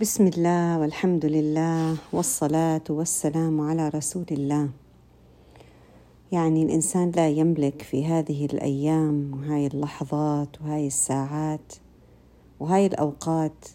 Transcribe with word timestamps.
بسم 0.00 0.26
الله 0.26 0.78
والحمد 0.78 1.26
لله 1.26 1.96
والصلاة 2.12 2.84
والسلام 2.90 3.60
على 3.60 3.88
رسول 3.88 4.24
الله 4.30 4.68
يعني 6.32 6.62
الإنسان 6.62 7.10
لا 7.10 7.28
يملك 7.28 7.82
في 7.82 8.06
هذه 8.06 8.46
الأيام 8.46 9.30
وهاي 9.34 9.66
اللحظات 9.66 10.60
وهاي 10.60 10.86
الساعات 10.86 11.72
وهاي 12.60 12.86
الأوقات 12.86 13.68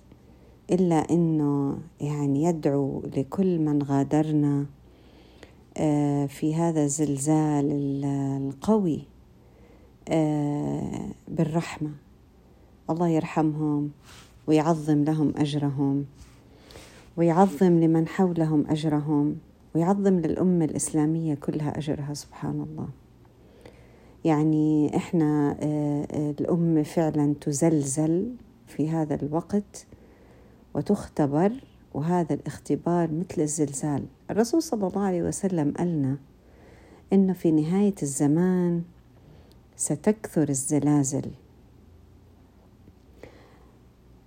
إلا 0.72 0.96
أنه 0.96 1.78
يعني 2.02 2.44
يدعو 2.44 3.04
لكل 3.18 3.60
من 3.60 3.84
غادرنا 3.84 4.66
في 6.28 6.56
هذا 6.56 6.84
الزلزال 6.84 7.72
القوي 8.48 9.02
بالرحمة 11.28 11.92
الله 12.90 13.08
يرحمهم 13.08 13.92
ويعظم 14.48 15.04
لهم 15.04 15.34
أجرهم 15.38 16.06
ويعظم 17.18 17.80
لمن 17.80 18.08
حولهم 18.08 18.66
أجرهم 18.70 19.38
ويعظم 19.76 20.20
للأمة 20.20 20.66
الإسلامية 20.66 21.36
كلها 21.36 21.78
أجرها 21.78 22.14
سبحان 22.14 22.62
الله. 22.62 22.88
يعني 24.26 24.96
إحنا 24.96 25.58
آه، 25.60 26.08
آه، 26.12 26.36
الأمة 26.40 26.84
فعلا 26.84 27.34
تزلزل 27.42 28.36
في 28.68 28.90
هذا 28.90 29.16
الوقت 29.16 29.86
وتختبر 30.74 31.52
وهذا 31.94 32.34
الاختبار 32.34 33.12
مثل 33.12 33.42
الزلزال. 33.42 34.06
الرسول 34.32 34.64
صلى 34.64 34.88
الله 34.88 35.02
عليه 35.02 35.24
وسلم 35.24 35.74
قالنا 35.78 36.18
إنه 37.14 37.34
في 37.34 37.52
نهاية 37.52 37.96
الزمان 38.04 38.84
ستكثر 39.76 40.50
الزلازل. 40.50 41.32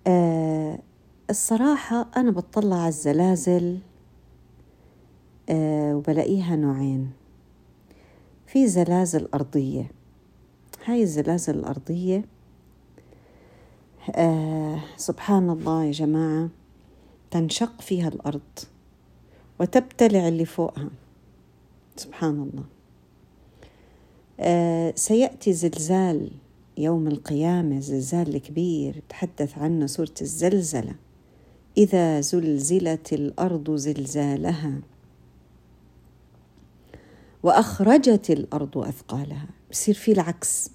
آه 0.09 0.79
الصراحة 1.31 2.07
أنا 2.17 2.31
بطلع 2.31 2.77
على 2.77 2.89
الزلازل 2.89 3.79
آه 5.49 5.97
وبلاقيها 5.97 6.57
نوعين. 6.57 7.11
في 8.47 8.67
زلازل 8.67 9.29
أرضية. 9.35 9.91
هاي 10.85 11.03
الزلازل 11.03 11.55
الأرضية 11.59 12.25
آه 14.15 14.81
سبحان 14.97 15.51
الله 15.51 15.85
يا 15.85 15.91
جماعة 15.93 16.49
تنشق 17.31 17.81
فيها 17.81 18.09
الأرض 18.09 18.59
وتبتلع 19.61 20.29
اللي 20.29 20.45
فوقها. 20.45 20.91
سبحان 21.97 22.35
الله. 22.51 22.65
آه 24.41 24.93
سيأتي 24.97 25.53
زلزال 25.53 26.31
يوم 26.79 27.07
القيامة 27.07 27.81
زلزال 27.81 28.39
كبير 28.39 29.03
تحدث 29.09 29.59
عنه 29.59 29.87
سورة 29.87 30.15
الزلزلة. 30.21 30.95
إذا 31.77 32.21
زلزلت 32.21 33.13
الأرض 33.13 33.71
زلزالها 33.75 34.81
وأخرجت 37.43 38.31
الأرض 38.31 38.79
أثقالها. 38.79 39.49
بصير 39.71 39.95
في 39.95 40.13
العكس. 40.13 40.71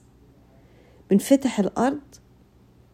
بنفتح 1.09 1.59
الأرض 1.59 2.01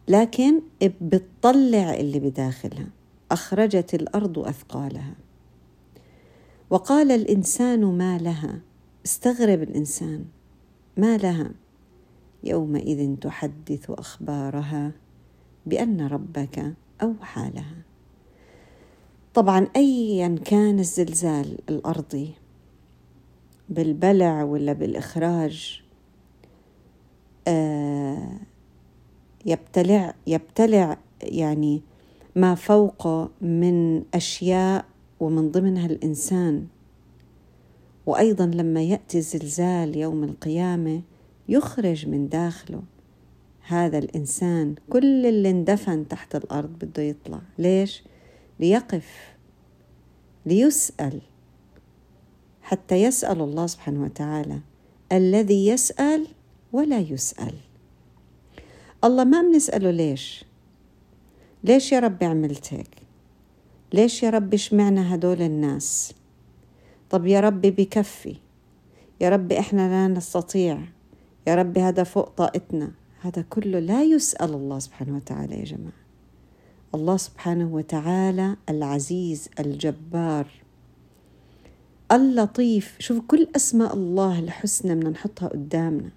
لكن 0.08 0.60
بتطلع 0.82 1.94
اللي 1.94 2.18
بداخلها. 2.18 2.86
أخرجت 3.30 3.94
الأرض 3.94 4.38
أثقالها. 4.38 5.14
وقال 6.70 7.12
الإنسان 7.12 7.84
ما 7.84 8.18
لها. 8.18 8.60
استغرب 9.06 9.62
الإنسان. 9.62 10.24
ما 10.96 11.16
لها؟ 11.16 11.50
يومئذ 12.44 13.16
تحدث 13.16 13.90
أخبارها 13.90 14.92
بأن 15.66 16.06
ربك 16.06 16.74
أوحى 17.02 17.50
لها. 17.54 17.82
طبعا 19.34 19.66
ايا 19.76 20.38
كان 20.44 20.78
الزلزال 20.78 21.58
الأرضي 21.68 22.30
بالبلع 23.68 24.42
ولا 24.42 24.72
بالإخراج 24.72 25.82
آه 27.48 28.30
يبتلع 29.46 30.14
يبتلع 30.26 30.98
يعني 31.22 31.82
ما 32.36 32.54
فوقه 32.54 33.30
من 33.40 34.04
أشياء 34.14 34.84
ومن 35.20 35.50
ضمنها 35.50 35.86
الإنسان. 35.86 36.66
وأيضا 38.06 38.46
لما 38.46 38.82
يأتي 38.82 39.20
زلزال 39.20 39.96
يوم 39.96 40.24
القيامة 40.24 41.02
يخرج 41.50 42.08
من 42.08 42.28
داخله. 42.28 42.82
هذا 43.66 43.98
الإنسان 43.98 44.74
كل 44.90 45.26
اللي 45.26 45.50
اندفن 45.50 46.08
تحت 46.08 46.36
الأرض 46.36 46.68
بده 46.68 47.02
يطلع. 47.02 47.40
ليش؟ 47.58 48.02
ليقف 48.60 49.34
ليسأل. 50.46 51.20
حتى 52.62 53.02
يسأل 53.02 53.40
الله 53.40 53.66
سبحانه 53.66 54.02
وتعالى 54.02 54.60
الذي 55.12 55.66
يسأل 55.66 56.26
ولا 56.72 56.98
يسأل. 56.98 57.54
الله 59.04 59.24
ما 59.24 59.42
بنسأله 59.42 59.90
ليش؟ 59.90 60.44
ليش 61.64 61.92
يا 61.92 62.00
ربي 62.00 62.24
عملت 62.24 62.74
هيك؟ 62.74 62.96
ليش 63.92 64.22
يا 64.22 64.30
ربي 64.30 64.56
اشمعنا 64.56 65.14
هدول 65.14 65.42
الناس؟ 65.42 66.14
طب 67.10 67.26
يا 67.26 67.40
ربي 67.40 67.70
بكفي. 67.70 68.36
يا 69.20 69.28
ربي 69.28 69.58
إحنا 69.58 69.88
لا 69.88 70.14
نستطيع 70.14 70.78
يا 71.46 71.54
رب 71.54 71.78
هذا 71.78 72.04
فوق 72.04 72.28
طاقتنا. 72.28 72.90
هذا 73.20 73.42
كله 73.42 73.78
لا 73.78 74.02
يسأل 74.02 74.54
الله 74.54 74.78
سبحانه 74.78 75.16
وتعالى 75.16 75.58
يا 75.58 75.64
جماعة. 75.64 76.00
الله 76.94 77.16
سبحانه 77.16 77.74
وتعالى 77.74 78.56
العزيز 78.68 79.48
الجبار 79.58 80.46
اللطيف. 82.12 82.96
شوف 82.98 83.20
كل 83.28 83.48
أسماء 83.56 83.94
الله 83.94 84.38
الحسنى 84.38 84.94
بدنا 84.94 85.10
نحطها 85.10 85.48
قدامنا. 85.48 86.10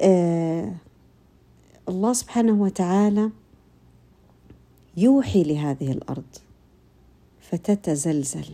آه 0.00 0.74
الله 1.88 2.12
سبحانه 2.12 2.62
وتعالى 2.62 3.30
يوحي 4.96 5.42
لهذه 5.42 5.92
الأرض 5.92 6.36
فتتزلزل. 7.40 8.48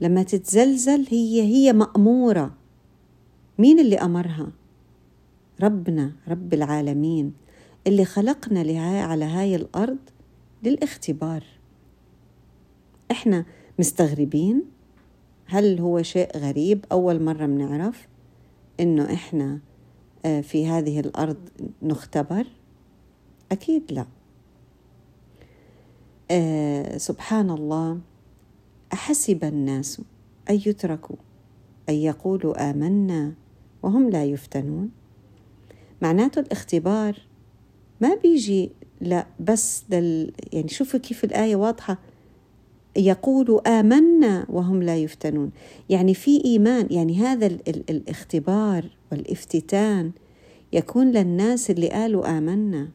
لما 0.00 0.22
تتزلزل 0.22 1.06
هي 1.10 1.42
هي 1.42 1.72
مأمورة. 1.72 2.57
مين 3.58 3.80
اللي 3.80 3.96
أمرها؟ 3.96 4.52
ربنا 5.60 6.12
رب 6.28 6.54
العالمين 6.54 7.32
اللي 7.86 8.04
خلقنا 8.04 8.58
لها 8.58 9.02
على 9.02 9.24
هاي 9.24 9.56
الأرض 9.56 9.98
للاختبار. 10.62 11.44
إحنا 13.10 13.44
مستغربين 13.78 14.62
هل 15.46 15.80
هو 15.80 16.02
شيء 16.02 16.36
غريب؟ 16.36 16.84
أول 16.92 17.22
مرة 17.22 17.46
بنعرف 17.46 18.08
إنه 18.80 19.12
إحنا 19.14 19.60
آه، 20.24 20.40
في 20.40 20.66
هذه 20.66 21.00
الأرض 21.00 21.36
نختبر؟ 21.82 22.46
أكيد 23.52 23.92
لا. 23.92 24.06
أه 26.30 26.98
سبحان 26.98 27.50
الله 27.50 28.00
أحسب 28.92 29.44
الناس 29.44 30.00
أن 30.50 30.54
يتركوا 30.54 31.16
أن 31.88 31.94
يقولوا 31.94 32.70
آمنا 32.70 33.34
وهم 33.82 34.10
لا 34.10 34.24
يفتنون. 34.24 34.90
معناته 36.02 36.40
الاختبار 36.40 37.16
ما 38.00 38.14
بيجي 38.14 38.70
لا 39.00 39.26
بس 39.40 39.84
دل 39.88 40.32
يعني 40.52 40.68
شوفوا 40.68 41.00
كيف 41.00 41.24
الآية 41.24 41.56
واضحة. 41.56 41.98
يقولوا 42.96 43.80
آمنا 43.80 44.46
وهم 44.48 44.82
لا 44.82 44.96
يفتنون. 44.96 45.50
يعني 45.88 46.14
في 46.14 46.44
إيمان 46.44 46.86
يعني 46.90 47.16
هذا 47.16 47.46
ال 47.46 47.68
ال 47.68 47.84
الاختبار 47.90 48.84
والافتتان 49.12 50.12
يكون 50.72 51.10
للناس 51.10 51.70
اللي 51.70 51.88
قالوا 51.88 52.38
آمنا. 52.38 52.88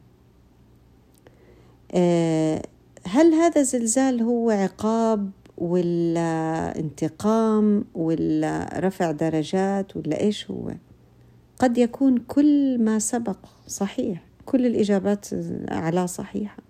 آه 1.92 2.62
هل 3.06 3.34
هذا 3.34 3.60
الزلزال 3.60 4.22
هو 4.22 4.50
عقاب 4.50 5.30
ولا 5.58 6.78
انتقام 6.78 7.84
ولا 7.94 8.80
رفع 8.80 9.10
درجات 9.10 9.96
ولا 9.96 10.20
إيش 10.20 10.50
هو. 10.50 10.74
قد 11.58 11.78
يكون 11.78 12.18
كل 12.18 12.78
ما 12.78 12.98
سبق 12.98 13.36
صحيح 13.66 14.22
كل 14.44 14.66
الإجابات 14.66 15.26
على 15.68 16.06
صحيحة. 16.06 16.62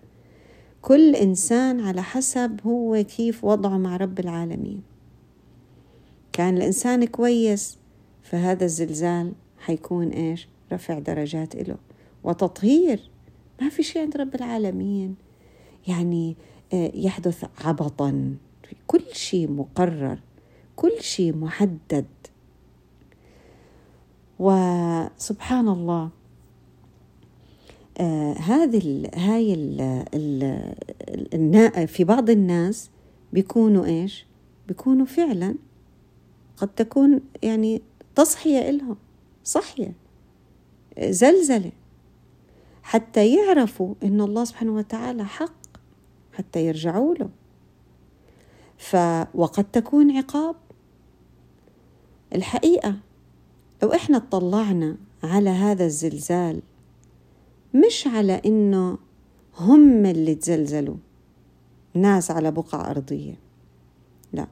كل 0.82 1.14
إنسان 1.16 1.81
على 1.81 2.02
حسب 2.02 2.60
هو 2.66 3.04
كيف 3.16 3.44
وضعه 3.44 3.78
مع 3.78 3.96
رب 3.96 4.20
العالمين. 4.20 4.82
كان 6.32 6.56
الإنسان 6.56 7.04
كويس 7.04 7.78
فهذا 8.22 8.64
الزلزال 8.64 9.32
حيكون 9.58 10.08
إيش؟ 10.08 10.48
رفع 10.72 10.98
درجات 10.98 11.56
له 11.69 11.76
وتطهير 12.25 13.10
ما 13.60 13.69
في 13.69 13.82
شيء 13.82 14.02
عند 14.02 14.16
رب 14.16 14.34
العالمين. 14.34 15.14
يعني 15.88 16.37
آه، 16.72 16.92
يحدث 16.94 17.44
عبطا. 17.64 18.37
كل 18.87 19.03
شيء 19.12 19.50
مقرر 19.50 20.19
كل 20.76 20.93
شيء 21.00 21.37
محدد. 21.37 22.06
وسبحان 24.38 25.69
الله 25.69 26.11
آه 27.99 28.32
هذه 28.32 28.79
ال 28.79 29.19
هاي 29.19 29.55
ال 29.55 29.81
ال 31.35 31.88
في 31.88 32.05
بعض 32.05 32.31
الناس 32.31 32.91
بيكونوا 33.32 33.87
إيش؟ 33.87 34.26
بيكونوا 34.69 35.06
فعلا 35.06 35.55
قد 36.56 36.69
تكون 36.69 37.21
يعني 37.43 37.82
تصحية 38.15 38.71
إلهم 38.71 38.97
صحية 39.44 39.93
زلزلة. 41.00 41.73
حتى 42.82 43.35
يعرفوا 43.37 43.94
إن 44.03 44.21
الله 44.21 44.44
سبحانه 44.44 44.75
وتعالى 44.75 45.25
حق 45.25 45.55
حتى 46.32 46.67
يرجعوا 46.67 47.15
له 47.15 47.31
ف 48.84 48.96
وقد 49.34 49.64
تكون 49.64 50.16
عقاب. 50.16 50.56
الحقيقة 52.34 52.96
لو 53.82 53.92
إحنا 53.92 54.16
اطلعنا 54.16 54.96
على 55.22 55.50
هذا 55.50 55.84
الزلزال 55.84 56.62
مش 57.75 58.06
على 58.06 58.42
إنه 58.46 58.98
هم 59.58 60.06
اللي 60.06 60.34
تزلزلوا 60.34 60.96
ناس 61.94 62.31
على 62.31 62.50
بقعة 62.50 62.90
أرضية. 62.90 63.34
لا. 64.32 64.46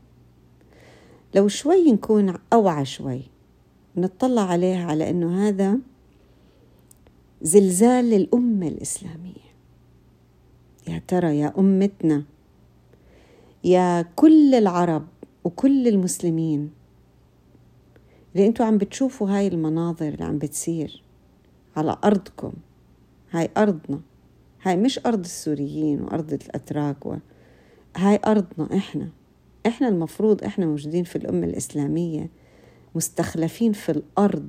لو 1.34 1.48
شوي 1.48 1.92
نكون 1.92 2.34
أوعى 2.52 2.84
شوي 2.84 3.22
نطلع 3.96 4.42
عليها 4.42 4.86
على 4.86 5.10
أنه 5.10 5.48
هذا 5.48 5.78
زلزال 7.42 8.04
للأمة 8.04 8.68
الإسلامية. 8.68 9.52
يا 10.88 11.02
ترى 11.08 11.38
يا 11.38 11.52
أمتنا 11.58 12.24
يا 13.64 14.02
كل 14.02 14.54
العرب 14.54 15.06
وكل 15.44 15.88
المسلمين 15.88 16.70
اللي 18.34 18.46
أنتوا 18.46 18.66
عم 18.66 18.78
بتشوفوا 18.78 19.30
هاي 19.30 19.46
المناظر 19.48 20.08
اللي 20.08 20.24
عم 20.24 20.38
بتصير 20.38 21.02
على 21.76 21.96
أرضكم 22.04 22.52
هاي 23.30 23.50
أرضنا 23.56 24.00
هاي 24.62 24.76
مش 24.76 25.00
أرض 25.06 25.20
السوريين 25.20 26.02
وأرض 26.02 26.32
الأتراك 26.32 27.06
و... 27.06 27.16
هاي 27.96 28.20
أرضنا 28.26 28.76
إحنا 28.76 29.08
إحنا 29.66 29.88
المفروض 29.88 30.44
إحنا 30.44 30.66
موجودين 30.66 31.04
في 31.04 31.16
الأمة 31.16 31.46
الإسلامية 31.46 32.30
مستخلفين 32.94 33.72
في 33.72 33.88
الأرض 33.92 34.48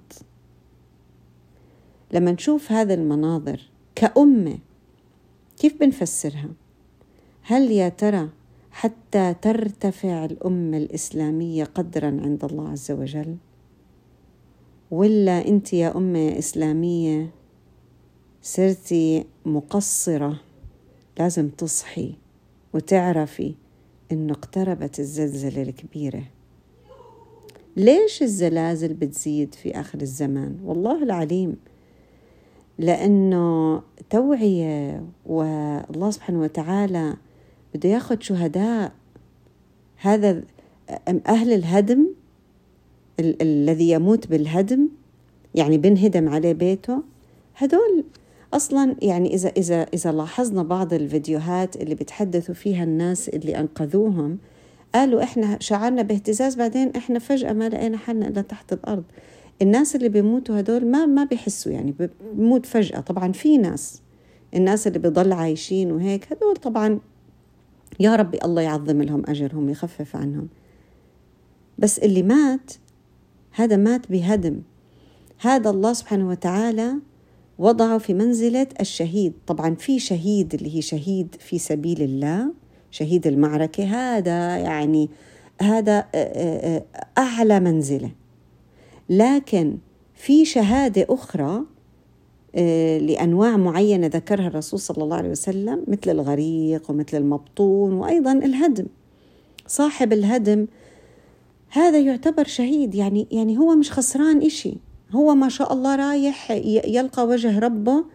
لما 2.14 2.32
نشوف 2.32 2.72
هذا 2.72 2.94
المناظر 2.94 3.62
كأمة 3.96 4.58
كيف 5.58 5.80
بنفسرها؟ 5.80 6.50
هل 7.42 7.72
يا 7.72 7.90
ترى 7.90 8.30
حتى 8.74 9.36
ترتفع 9.42 10.26
الأمة 10.26 10.78
الإسلامية 10.78 11.64
قدرا 11.64 12.08
عند 12.08 12.44
الله 12.46 12.70
عز 12.70 12.92
وجل؟ 12.92 13.36
ولا 14.92 15.48
أنت 15.48 15.74
يا 15.74 15.98
أمة 15.98 16.38
إسلامية 16.40 17.30
صرتي 18.42 19.26
مقصرة 19.46 20.40
لازم 21.20 21.50
تصحي 21.50 22.14
وتعرفي 22.74 23.54
إنه 24.12 24.34
اقتربت 24.34 25.00
الزلزلة 25.00 25.62
الكبيرة 25.62 26.24
ليش 27.78 28.22
الزلازل 28.24 28.94
بتزيد 28.94 29.56
في 29.56 29.80
آخر 29.80 30.02
الزمان 30.02 30.58
والله 30.64 31.04
العليم 31.04 31.56
لأنه 32.78 33.82
توعية 34.10 35.06
والله 35.26 36.12
سبحانه 36.12 36.42
وتعالى 36.42 37.14
بده 37.76 37.90
ياخذ 37.90 38.20
شهداء. 38.20 38.92
هذا 39.98 40.44
أهل 41.28 41.54
الهدم 41.54 42.08
ال- 43.20 43.42
الذي 43.42 43.90
يموت 43.90 44.28
بالهدم 44.28 44.88
يعني 45.56 45.78
بنهدم 45.78 46.30
عليه 46.30 46.54
بيته. 46.54 47.04
هدول 47.58 48.04
أصلا 48.54 48.96
يعني 49.02 49.34
إذا 49.34 49.50
إذا 49.50 49.82
إذا 49.94 50.12
لاحظنا 50.12 50.64
بعض 50.64 50.94
الفيديوهات 50.94 51.76
اللي 51.76 51.96
بتحدثوا 51.96 52.56
فيها 52.56 52.84
الناس 52.84 53.30
اللي 53.30 53.60
أنقذوهم 53.60 54.38
قالوا 54.96 55.24
إحنا 55.24 55.58
شعرنا 55.60 56.02
باهتزاز 56.02 56.56
بعدين 56.56 56.90
إحنا 56.96 57.20
فجأة 57.20 57.54
ما 57.54 57.70
لقينا 57.70 57.98
حالنا 57.98 58.28
إلا 58.28 58.42
تحت 58.42 58.74
الأرض. 58.74 59.04
الناس 59.62 59.96
اللي 59.96 60.10
بيموتوا 60.10 60.60
هدول 60.60 60.86
ما 60.86 61.06
ما 61.06 61.24
بيحسوا 61.24 61.72
يعني 61.72 61.94
بيموت 62.36 62.66
فجأة. 62.66 63.00
طبعا 63.00 63.32
في 63.32 63.58
ناس 63.58 64.02
الناس 64.56 64.88
اللي 64.88 65.00
بيضل 65.00 65.32
عايشين 65.32 65.92
وهيك 65.92 66.28
هدول 66.32 66.56
طبعا 66.56 67.00
يا 68.00 68.16
ربي 68.16 68.38
الله 68.46 68.62
يعظم 68.62 69.02
لهم 69.02 69.24
أجرهم 69.28 69.70
يخفف 69.70 70.16
عنهم. 70.16 70.48
بس 71.78 72.00
اللي 72.00 72.24
مات 72.24 72.74
هذا 73.52 73.76
مات 73.76 74.12
بهدم. 74.12 74.62
هذا 75.40 75.70
الله 75.70 75.94
سبحانه 75.94 76.30
وتعالى 76.30 76.94
وضعه 77.60 77.98
في 77.98 78.14
منزلة 78.14 78.68
الشهيد. 78.82 79.34
طبعا 79.48 79.76
في 79.76 80.00
شهيد 80.00 80.54
اللي 80.54 80.76
هي 80.76 80.82
شهيد 80.82 81.36
في 81.40 81.60
سبيل 81.60 82.02
الله 82.02 82.54
شهيد 82.92 83.28
المعركة 83.28 83.84
هذا 83.84 84.58
يعني 84.58 85.10
هذا 85.62 86.06
أعلى 87.18 87.60
منزلة. 87.60 88.12
لكن 89.10 89.78
في 90.14 90.46
شهادة 90.46 91.06
أخرى 91.10 91.64
لأنواع 93.00 93.58
معينة 93.58 94.08
ذكرها 94.08 94.48
الرسول 94.48 94.80
صلى 94.80 95.04
الله 95.04 95.18
عليه 95.18 95.30
وسلم 95.30 95.84
مثل 95.88 96.12
الغريق 96.12 96.92
ومثل 96.92 97.18
المبطون 97.18 97.94
وأيضا 97.94 98.32
الهدم. 98.32 98.86
صاحب 99.68 100.14
الهدم 100.14 100.68
هذا 101.70 102.00
يعتبر 102.00 102.48
شهيد 102.48 102.96
يعني 102.96 103.28
يعني 103.32 103.58
هو 103.58 103.76
مش 103.76 103.92
خسران 103.92 104.42
إشي. 104.42 104.74
هو 105.12 105.36
ما 105.36 105.50
شاء 105.50 105.74
الله 105.74 105.96
رايح 105.96 106.52
يلقى 106.86 107.28
وجه 107.28 107.60
ربه 107.60 108.06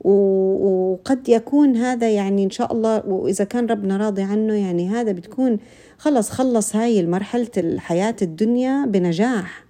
وقد 0.00 1.28
يكون 1.28 1.76
هذا 1.76 2.10
يعني 2.10 2.44
إن 2.44 2.50
شاء 2.50 2.72
الله 2.72 3.06
وإذا 3.06 3.44
كان 3.44 3.66
ربنا 3.66 3.96
راضي 3.96 4.22
عنه 4.22 4.54
يعني 4.54 4.88
هذا 4.88 5.12
بتكون 5.12 5.58
خلص 5.98 6.30
خلص 6.30 6.76
هاي 6.76 7.00
المرحلة 7.00 7.50
الحياة 7.56 8.16
الدنيا 8.22 8.86
بنجاح. 8.86 9.64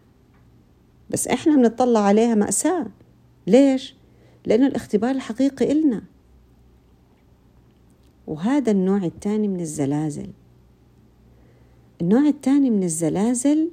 بس 1.11 1.29
إحنا 1.29 1.57
بنطلع 1.57 2.01
عليها 2.01 2.35
مأساة. 2.35 2.87
ليش؟ 3.47 3.96
لأنه 4.47 4.67
الاختبار 4.67 5.11
الحقيقي 5.11 5.73
إلنا. 5.73 6.03
وهذا 8.27 8.71
النوع 8.71 9.05
الثاني 9.05 9.49
من 9.49 9.61
الزلازل. 9.61 10.29
النوع 12.01 12.29
الثاني 12.29 12.71
من 12.71 12.83
الزلازل 12.83 13.71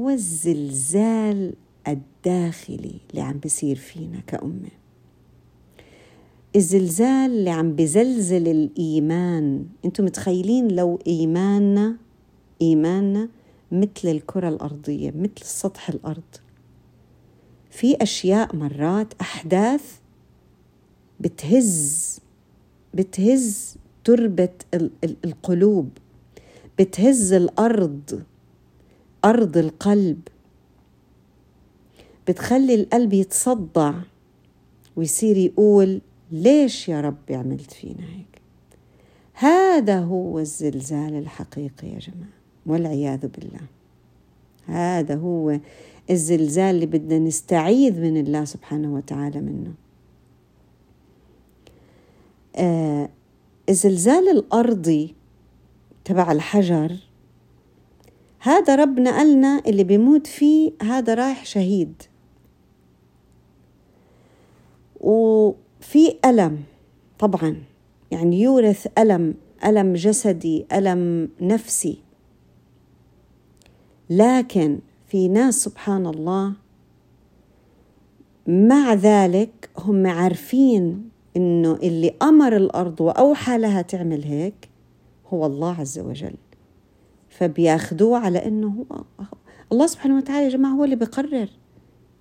هو 0.00 0.10
الزلزال 0.10 1.54
الداخلي 1.88 3.00
اللي 3.10 3.22
عم 3.22 3.38
بيصير 3.38 3.76
فينا 3.76 4.20
كأمة. 4.26 4.70
الزلزال 6.56 7.30
اللي 7.30 7.50
عم 7.50 7.76
بزلزل 7.76 8.48
الإيمان. 8.48 9.66
أنتم 9.84 10.04
متخيلين 10.04 10.68
لو 10.68 10.98
إيماننا 11.06 11.96
إيماننا 12.62 13.28
مثل 13.72 13.88
الكرة 14.08 14.48
الأرضية 14.48 15.10
مثل 15.10 15.44
سطح 15.44 15.88
الأرض. 15.88 16.47
في 17.78 17.96
أشياء 18.02 18.56
مرات 18.56 19.14
أحداث 19.20 19.98
بتهز 21.20 22.20
بتهز 22.94 23.76
تربة 24.04 24.48
القلوب 25.24 25.88
بتهز 26.78 27.32
الأرض 27.32 28.22
أرض 29.24 29.56
القلب 29.56 30.20
بتخلي 32.28 32.74
القلب 32.74 33.12
يتصدع 33.12 33.94
ويصير 34.96 35.36
يقول 35.36 36.00
ليش 36.32 36.88
يا 36.88 37.00
ربي 37.00 37.34
عملت 37.34 37.70
فينا 37.70 38.04
هيك؟ 38.04 38.40
هذا 39.32 40.00
هو 40.00 40.38
الزلزال 40.38 41.14
الحقيقي 41.14 41.88
يا 41.88 41.98
جماعة 41.98 42.38
والعياذ 42.66 43.26
بالله. 43.26 43.60
هذا 44.66 45.14
هو 45.14 45.58
الزلزال 46.10 46.74
اللي 46.74 46.86
بدنا 46.86 47.18
نستعيذ 47.18 48.00
من 48.00 48.16
الله 48.16 48.44
سبحانه 48.44 48.94
وتعالى 48.94 49.40
منه. 49.40 49.74
آه 52.56 53.08
الزلزال 53.68 54.28
الأرضي 54.28 55.14
تبع 56.04 56.32
الحجر 56.32 56.96
هذا 58.40 58.76
ربنا 58.76 59.16
قالنا 59.16 59.62
اللي 59.66 59.84
بيموت 59.84 60.26
فيه 60.26 60.72
هذا 60.82 61.14
رايح 61.14 61.44
شهيد. 61.44 62.02
وفي 65.00 66.14
ألم 66.24 66.62
طبعا 67.18 67.62
يعني 68.10 68.40
يورث 68.40 68.86
ألم 68.98 69.34
ألم 69.64 69.94
جسدي 69.94 70.66
ألم 70.72 71.28
نفسي. 71.40 71.98
لكن 74.10 74.78
في 75.08 75.28
ناس 75.28 75.54
سبحان 75.54 76.06
الله 76.06 76.52
مع 78.46 78.94
ذلك 78.94 79.70
هم 79.78 80.06
عارفين 80.06 81.10
إنه 81.36 81.74
اللي 81.74 82.14
أمر 82.22 82.56
الأرض 82.56 83.00
وأوحى 83.00 83.58
لها 83.58 83.82
تعمل 83.82 84.24
هيك 84.24 84.68
هو 85.32 85.46
الله 85.46 85.80
عز 85.80 85.98
وجل. 85.98 86.34
فبياخذوه 87.28 88.18
على 88.18 88.46
إنه 88.46 88.68
هو 88.68 89.02
الله 89.72 89.86
سبحانه 89.86 90.16
وتعالى 90.16 90.44
يا 90.44 90.50
جماعة 90.50 90.72
هو 90.72 90.84
اللي 90.84 90.96
بيقرر. 90.96 91.48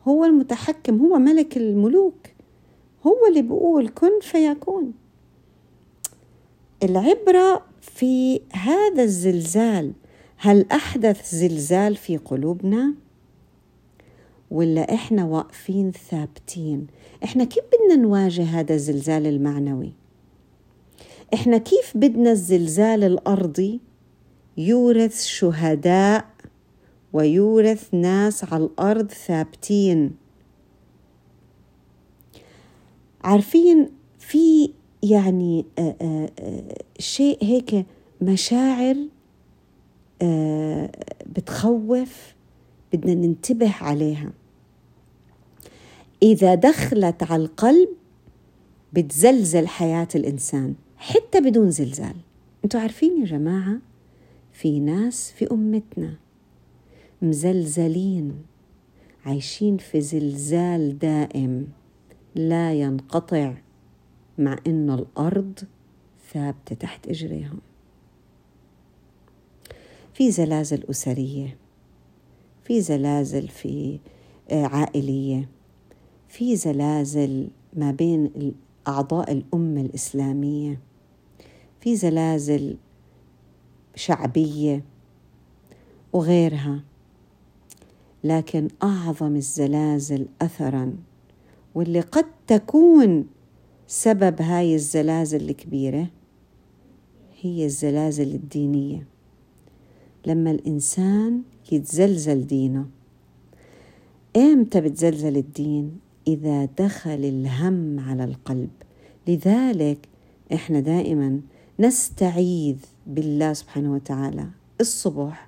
هو 0.07 0.25
المتحكم 0.25 0.99
هو 0.99 1.19
ملك 1.19 1.57
الملوك. 1.57 2.27
هو 3.07 3.27
اللي 3.29 3.41
بيقول 3.41 3.89
كن 3.89 4.19
فيكون. 4.21 4.93
العبرة 6.83 7.63
في 7.81 8.41
هذا 8.53 9.03
الزلزال 9.03 9.93
هل 10.37 10.65
أحدث 10.71 11.35
زلزال 11.35 11.95
في 11.95 12.17
قلوبنا؟ 12.17 12.93
ولا 14.51 14.93
إحنا 14.93 15.25
واقفين 15.25 15.91
ثابتين؟ 15.91 16.87
إحنا 17.23 17.43
كيف 17.43 17.63
بدنا 17.63 17.95
نواجه 18.03 18.43
هذا 18.43 18.75
الزلزال 18.75 19.25
المعنوي؟ 19.27 19.93
إحنا 21.33 21.57
كيف 21.57 21.97
بدنا 21.97 22.31
الزلزال 22.31 23.03
الأرضي 23.03 23.79
يورث 24.57 25.23
شهداء 25.23 26.25
ويورث 27.13 27.93
ناس 27.93 28.43
على 28.43 28.63
الأرض 28.63 29.11
ثابتين 29.11 30.15
عارفين 33.21 33.89
في 34.19 34.71
يعني 35.03 35.65
آآ 35.79 35.95
آآ 36.01 36.29
شيء 36.99 37.37
هيك 37.41 37.85
مشاعر 38.21 38.95
بتخوف 41.25 42.35
بدنا 42.93 43.13
ننتبه 43.13 43.73
عليها. 43.81 44.31
إذا 46.23 46.55
دخلت 46.55 47.23
على 47.23 47.43
القلب 47.43 47.89
بتزلزل 48.93 49.67
حياة 49.67 50.07
الإنسان 50.15 50.75
حتى 50.97 51.41
بدون 51.41 51.71
زلزال. 51.71 52.15
أنتوا 52.63 52.79
عارفين 52.79 53.19
يا 53.19 53.25
جماعة 53.25 53.77
في 54.53 54.79
ناس 54.79 55.31
في 55.31 55.51
أمتنا 55.51 56.13
مزلزلين 57.21 58.33
عايشين 59.25 59.77
في 59.77 60.01
زلزال 60.01 60.99
دائم 60.99 61.67
لا 62.35 62.73
ينقطع 62.73 63.53
مع 64.37 64.59
إنه 64.67 64.95
الأرض 64.95 65.59
ثابتة 66.33 66.75
تحت 66.75 67.07
إجريهم. 67.07 67.59
في 70.17 70.31
زلازل 70.31 70.83
أسرية 70.89 71.57
في 72.63 72.81
زلازل 72.81 73.47
في 73.47 73.99
آه، 74.49 74.65
عائلية 74.65 75.49
في 76.27 76.55
زلازل 76.55 77.47
ما 77.73 77.91
بين 77.91 78.53
اعضاء 78.87 79.31
الأمة 79.31 79.81
الإسلامية 79.81 80.79
في 81.81 81.95
زلازل 81.95 82.77
شعبية 83.95 84.83
وغيرها. 86.13 86.83
لكن 88.23 88.67
أعظم 88.83 89.35
الزلازل 89.35 90.27
اثرا 90.41 90.93
واللي 91.75 91.99
قد 91.99 92.25
تكون 92.47 93.27
سبب 93.87 94.41
هاي 94.41 94.75
الزلازل 94.75 95.49
الكبيرة 95.49 96.07
هي 97.41 97.65
الزلازل 97.65 98.35
الدينية. 98.35 99.16
لما 100.27 100.51
الإنسان 100.51 101.41
يتزلزل 101.71 102.47
دينه. 102.47 102.85
إمتى 104.35 104.81
بتزلزل 104.81 105.37
الدين؟ 105.37 105.99
إذا 106.27 106.65
دخل 106.65 107.25
الهم 107.25 107.99
على 107.99 108.23
القلب. 108.23 108.69
لذلك 109.27 109.97
إحنا 110.53 110.79
دائما 110.79 111.39
نستعيذ 111.79 112.75
بالله 113.07 113.53
سبحانه 113.53 113.93
وتعالى. 113.93 114.47
الصبح 114.81 115.47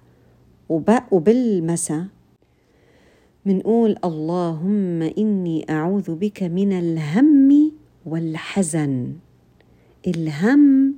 وبالمساء 1.11 2.05
منقول 3.45 3.95
اللهم 4.05 5.01
إني 5.01 5.65
أعوذ 5.69 6.15
بك 6.15 6.43
من 6.43 6.73
الهم 6.73 7.71
والحزن. 8.05 9.13
الهم 10.07 10.88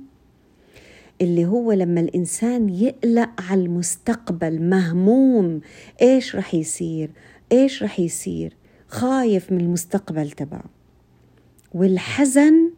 اللي 1.22 1.46
هو 1.46 1.72
لما 1.72 2.00
الإنسان 2.00 2.68
يقلق 2.68 3.30
على 3.50 3.62
المستقبل 3.64 4.62
مهموم 4.62 5.60
إيش 6.02 6.36
رح 6.36 6.54
يصير؟ 6.54 7.10
إيش 7.52 7.82
رح 7.82 8.00
يصير؟ 8.00 8.56
خايف 8.88 9.52
من 9.52 9.60
المستقبل 9.60 10.30
تبعه. 10.30 10.64
والحزن 11.74 12.70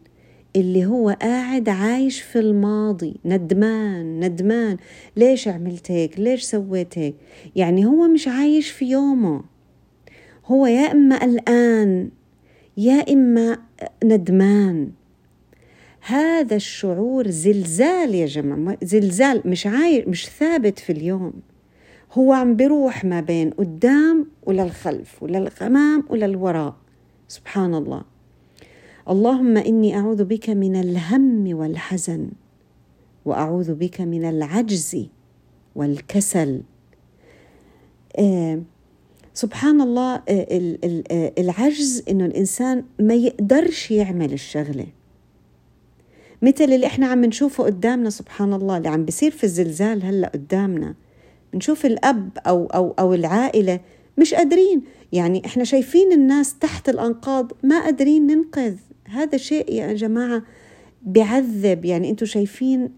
اللي 0.57 0.87
هو 0.87 1.11
قاعد 1.11 1.69
عايش 1.69 2.21
في 2.21 2.39
الماضي 2.39 3.17
ندمان 3.25 4.21
ندمان. 4.25 4.77
ليش 5.17 5.49
عملت 5.49 5.91
هيك؟ 5.91 6.21
ليش 6.21 6.43
سويت 6.43 6.99
هيك؟ 6.99 7.15
يعني 7.57 7.87
هو 7.87 8.09
مش 8.09 8.29
عايش 8.29 8.71
في 8.71 8.85
يومه. 8.85 9.45
هو 10.47 10.67
يا 10.67 10.93
إما 10.93 11.19
قلقان 11.19 12.11
يا 12.77 13.13
إما 13.13 13.59
ندمان. 14.05 14.91
هذا 16.07 16.57
الشعور 16.57 17.31
زلزال 17.31 18.15
يا 18.15 18.27
جماعة 18.27 18.79
زلزال 18.83 19.43
مش 19.45 19.67
عايش 19.67 20.09
مش 20.09 20.29
ثابت 20.29 20.79
في 20.79 20.93
اليوم. 20.93 21.33
هو 22.13 22.33
عم 22.33 22.57
بيروح 22.57 23.05
ما 23.05 23.21
بين 23.21 23.51
قدام 23.51 24.27
وللخلف 24.43 25.23
وللامام 25.23 26.05
وللوراء 26.11 26.77
سبحان 27.29 27.75
الله 27.75 28.03
اللهم 29.09 29.57
إني 29.57 29.97
أعوذ 29.97 30.25
بك 30.25 30.51
من 30.51 30.77
الهم 30.77 31.57
والحزن 31.57 32.29
وأعوذ 33.25 33.75
بك 33.75 34.01
من 34.01 34.25
العجز 34.25 35.07
والكسل. 35.75 36.63
آه 38.19 38.63
سبحان 39.35 39.81
الله 39.81 40.15
آه، 40.15 40.77
آه، 41.11 41.33
العجز 41.39 42.03
إنه 42.09 42.25
الإنسان 42.25 42.85
ما 43.01 43.15
يقدرش 43.15 43.91
يعمل 43.91 44.33
الشغلة. 44.33 44.87
مثل 46.45 46.65
اللي 46.65 46.87
إحنا 46.87 47.07
عم 47.07 47.25
نشوفه 47.25 47.65
قدامنا 47.65 48.11
سبحان 48.11 48.53
الله 48.53 48.77
اللي 48.77 48.89
عم 48.89 49.05
بيصير 49.05 49.31
في 49.31 49.45
الزلزال 49.45 50.05
هلأ 50.05 50.29
قدامنا. 50.29 50.95
بنشوف 51.53 51.87
الأب 51.87 52.31
أو 52.47 52.67
أو 52.67 52.95
أو 52.99 53.15
العائلة 53.15 53.81
مش 54.19 54.35
قادرين. 54.35 54.83
يعني 55.13 55.47
إحنا 55.47 55.65
شايفين 55.65 56.13
الناس 56.13 56.59
تحت 56.59 56.89
الأنقاض 56.89 57.53
ما 57.63 57.81
قادرين 57.85 58.27
ننقذ. 58.27 58.75
هذا 59.05 59.39
شيء 59.39 59.73
يا 59.73 59.93
جماعة 59.93 60.43
بعذب 61.03 61.85
يعني 61.85 62.11
أنتم 62.11 62.27
شايفين 62.27 62.91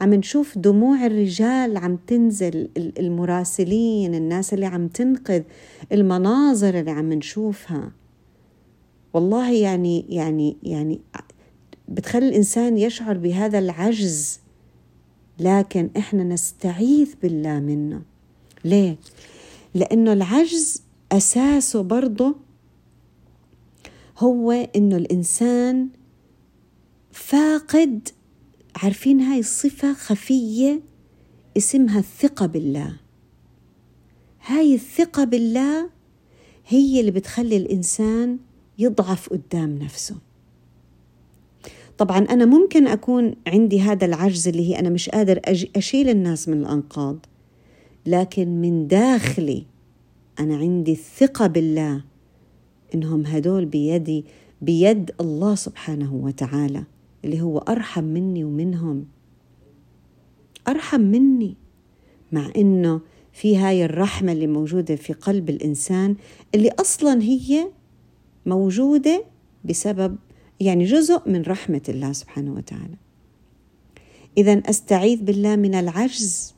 عم 0.00 0.14
نشوف 0.14 0.58
دموع 0.58 1.06
الرجال 1.06 1.76
عم 1.76 1.98
تنزل 2.06 2.68
المراسلين 2.76 4.14
الناس 4.14 4.54
اللي 4.54 4.66
عم 4.66 4.88
تنقذ 4.88 5.42
المناظر 5.92 6.78
اللي 6.80 6.90
عم 6.90 7.12
نشوفها. 7.12 7.92
والله 9.14 9.52
يعني 9.52 10.04
يعني 10.08 10.56
يعني 10.62 11.00
بتخلي 11.90 12.28
الإنسان 12.28 12.78
يشعر 12.78 13.18
بهذا 13.18 13.58
العجز. 13.58 14.40
لكن 15.38 15.90
إحنا 15.96 16.24
نستعيذ 16.24 17.14
بالله 17.22 17.60
منه 17.60 18.02
ليه؟ 18.64 18.96
لأنه 19.74 20.12
العجز 20.12 20.82
أساسه 21.12 21.82
برضه 21.82 22.36
هو 24.18 24.52
إنه 24.52 24.96
الإنسان 24.96 25.88
فاقد 27.12 28.08
عارفين 28.76 29.20
هاي 29.20 29.40
الصفة 29.40 29.92
خفية؟ 29.92 30.80
اسمها 31.56 31.98
الثقة 31.98 32.46
بالله. 32.46 32.96
هاي 34.46 34.74
الثقة 34.74 35.24
بالله 35.24 35.90
هي 36.66 37.00
اللي 37.00 37.10
بتخلي 37.10 37.56
الإنسان 37.56 38.38
يضعف 38.78 39.28
قدام 39.28 39.78
نفسه. 39.78 40.16
طبعا 42.00 42.18
أنا 42.18 42.44
ممكن 42.44 42.86
أكون 42.86 43.34
عندي 43.46 43.80
هذا 43.80 44.06
العجز 44.06 44.48
اللي 44.48 44.70
هي 44.70 44.78
أنا 44.78 44.88
مش 44.88 45.08
قادر 45.08 45.40
أشيل 45.76 46.08
الناس 46.08 46.48
من 46.48 46.60
الأنقاض 46.60 47.26
لكن 48.06 48.48
من 48.60 48.86
داخلي 48.86 49.66
أنا 50.38 50.56
عندي 50.56 50.92
الثقة 50.92 51.46
بالله 51.46 52.04
إنهم 52.94 53.26
هدول 53.26 53.64
بيدي 53.64 54.24
بيد 54.62 55.10
الله 55.20 55.54
سبحانه 55.54 56.14
وتعالى 56.14 56.84
اللي 57.24 57.40
هو 57.40 57.58
أرحم 57.58 58.04
مني 58.04 58.44
ومنهم. 58.44 59.04
أرحم 60.68 61.00
مني 61.00 61.56
مع 62.32 62.50
إنه 62.56 63.00
في 63.32 63.56
هاي 63.56 63.84
الرحمة 63.84 64.32
اللي 64.32 64.46
موجودة 64.46 64.96
في 64.96 65.12
قلب 65.12 65.50
الإنسان 65.50 66.16
اللي 66.54 66.70
أصلا 66.80 67.22
هي 67.22 67.68
موجودة 68.46 69.24
بسبب 69.64 70.16
يعني 70.60 70.84
جزء 70.84 71.22
من 71.26 71.42
رحمة 71.42 71.82
الله 71.88 72.12
سبحانه 72.12 72.52
وتعالى. 72.54 72.96
إذا 74.38 74.52
أستعيذ 74.52 75.22
بالله 75.22 75.56
من 75.56 75.74
العجز 75.74 76.54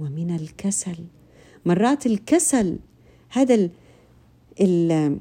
ومن 0.00 0.36
الكسل. 0.36 0.96
مرات 1.66 2.06
الكسل 2.06 2.78
هذا 3.28 3.54
ال 3.54 3.70
ال 4.60 5.18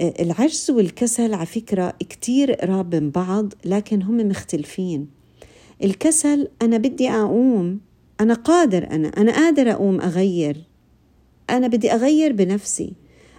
العجز 0.00 0.70
والكسل 0.70 1.34
على 1.34 1.46
فكرة 1.46 1.94
كتير 2.00 2.52
قراب 2.52 2.94
من 2.94 3.10
بعض 3.10 3.52
لكن 3.64 4.02
هم 4.02 4.28
مختلفين. 4.28 5.08
الكسل 5.84 6.48
أنا 6.62 6.76
بدي 6.76 7.10
أقوم 7.10 7.80
أنا 8.20 8.34
قادر 8.34 8.90
أنا 8.90 9.08
أنا 9.08 9.32
قادر 9.32 9.70
أقوم 9.70 10.00
أغير. 10.00 10.64
أنا 11.50 11.66
بدي 11.66 11.92
أغير 11.92 12.32
بنفسي. 12.32 12.92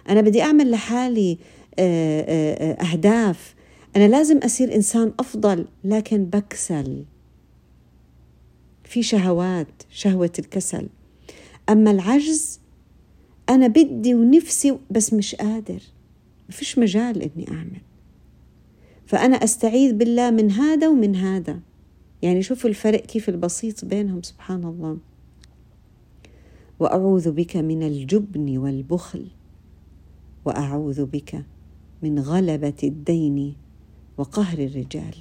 أنا 0.08 0.20
بدي 0.20 0.42
أعمل 0.42 0.70
لحالي 0.70 1.38
أهداف. 1.78 3.54
أنا 3.96 4.08
لازم 4.08 4.38
أصير 4.38 4.74
إنسان 4.74 5.12
أفضل 5.20 5.66
لكن 5.84 6.24
بكسل. 6.24 7.04
في 8.84 9.02
شهوات 9.02 9.82
شهوة 9.90 10.32
الكسل. 10.38 10.88
أما 11.68 11.90
العجز 11.90 12.60
أنا 13.48 13.66
بدي 13.66 14.14
ونفسي 14.14 14.78
بس 14.90 15.12
مش 15.12 15.34
قادر. 15.34 15.82
ما 16.48 16.50
فيش 16.50 16.78
مجال 16.78 17.22
إني 17.22 17.48
أعمل. 17.50 17.80
فأنا 19.06 19.36
أستعيذ 19.36 19.92
بالله 19.92 20.30
من 20.30 20.50
هذا 20.50 20.88
ومن 20.88 21.16
هذا. 21.16 21.60
يعني 22.22 22.42
شوفوا 22.42 22.70
الفرق 22.70 23.00
كيف 23.00 23.28
البسيط 23.28 23.84
بينهم 23.84 24.22
سبحان 24.22 24.64
الله. 24.64 24.98
وأعوذ 26.80 27.30
بك 27.30 27.56
من 27.56 27.82
الجبن 27.82 28.58
والبخل. 28.58 29.26
وأعوذ 30.44 31.04
بك 31.04 31.44
من 32.02 32.18
غلبة 32.18 32.74
الدين. 32.82 33.63
وقهر 34.18 34.58
الرجال. 34.58 35.14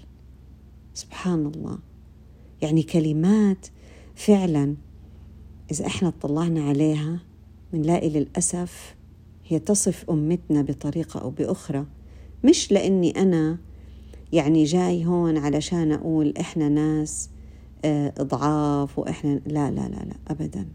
سبحان 0.94 1.46
الله. 1.46 1.80
يعني 2.62 2.84
كلمات 2.84 3.68
فعلا 4.16 4.76
إذا 5.72 5.86
إحنا 5.86 6.08
اطلعنا 6.08 6.64
عليها 6.64 7.20
بنلاقي 7.74 8.10
للأسف 8.10 8.96
هي 9.48 9.60
تصف 9.60 10.10
أمتنا 10.10 10.62
بطريقة 10.62 11.20
أو 11.20 11.30
بأخرى. 11.30 11.86
مش 12.44 12.72
لأني 12.72 13.22
أنا 13.22 13.58
يعني 14.34 14.64
جاي 14.64 15.06
هون 15.06 15.38
علشان 15.38 15.92
أقول 15.92 16.34
إحنا 16.40 16.70
ناس 16.70 17.30
آه، 17.86 18.14
ضعاف 18.22 19.00
وإحنا 19.00 19.42
لا 19.46 19.72
لا 19.72 19.90
لا 19.90 20.06
لا 20.06 20.16
أبدا. 20.28 20.68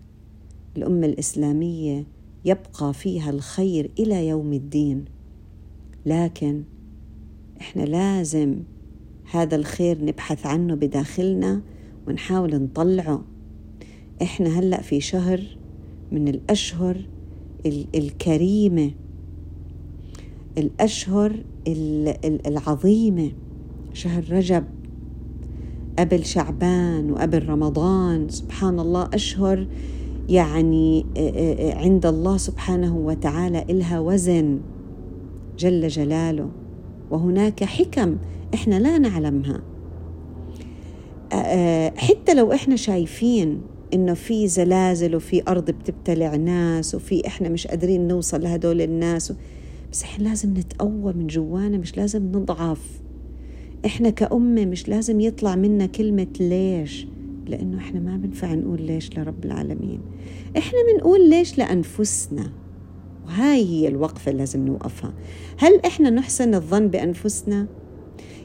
الأمة 0.77 1.07
الإسلامية 1.07 2.07
يبقى 2.45 2.95
فيها 2.95 3.31
الخير 3.31 3.91
إلى 3.99 4.29
يوم 4.29 4.53
الدين. 4.53 5.05
لكن 6.07 6.63
إحنا 7.61 7.83
لازم 7.83 8.57
هذا 9.31 9.57
الخير 9.57 10.05
نبحث 10.05 10.47
عنه 10.47 10.75
بداخلنا 10.75 11.63
ونحاول 12.09 12.63
نطلعه. 12.63 13.25
إحنا 14.23 14.59
هلأ 14.59 14.83
في 14.83 15.01
شهر 15.01 15.41
من 16.13 16.29
الأشهر 16.29 16.97
الكريمة 17.95 18.91
الأشهر 20.59 21.33
العظيمة 22.47 23.31
شهر 23.93 24.33
رجب 24.33 24.65
قبل 25.99 26.25
شعبان 26.25 27.11
وقبل 27.11 27.49
رمضان. 27.49 28.29
سبحان 28.29 28.81
الله 28.81 29.11
أشهر 29.15 29.67
يعني 30.29 31.07
عند 31.77 32.07
الله 32.07 32.37
سبحانه 32.37 32.97
وتعالى 32.97 33.65
إلها 33.71 34.01
وزن 34.01 34.61
جل 35.59 35.89
جلاله. 35.89 36.51
وهناك 37.11 37.65
حكم 37.65 38.17
إحنا 38.55 38.79
لا 38.81 38.99
نعلمها. 38.99 39.61
حتى 41.97 42.35
لو 42.35 42.53
إحنا 42.53 42.77
شايفين 42.77 43.61
إنه 43.95 44.15
في 44.15 44.49
زلازل 44.49 45.17
وفي 45.17 45.43
أرض 45.49 45.71
بتبتلع 45.71 46.37
ناس 46.37 46.95
وفي 46.95 47.27
إحنا 47.27 47.49
مش 47.49 47.67
قادرين 47.67 48.09
نوصل 48.09 48.43
لهدول 48.43 48.81
الناس 48.81 49.33
بس 49.93 50.03
إحنا 50.03 50.29
لازم 50.29 50.55
نتقوى 50.55 51.13
من 51.13 51.27
جوانا 51.27 51.79
مش 51.79 51.97
لازم 51.97 52.23
نضعف. 52.27 53.01
إحنا 53.87 54.11
كأمة 54.11 54.65
مش 54.65 54.89
لازم 54.89 55.21
يطلع 55.21 55.57
منا 55.57 55.87
كلمة 55.87 56.27
ليش؟ 56.41 57.07
لأنه 57.47 57.79
إحنا 57.79 58.01
ما 58.01 58.17
بنفع 58.17 58.55
نقول 58.55 58.83
ليش 58.83 59.19
لرب 59.19 59.45
العالمين. 59.45 60.01
إحنا 60.59 60.79
بنقول 60.93 61.31
ليش 61.31 61.59
لأنفسنا. 61.59 62.53
وهاي 63.29 63.65
هي 63.65 63.89
الوقفة 63.89 64.31
اللي 64.31 64.39
لازم 64.39 64.67
نوقفها. 64.67 65.13
هل 65.59 65.81
إحنا 65.87 66.11
نحسن 66.11 66.55
الظن 66.55 66.89
بأنفسنا؟ 66.89 67.67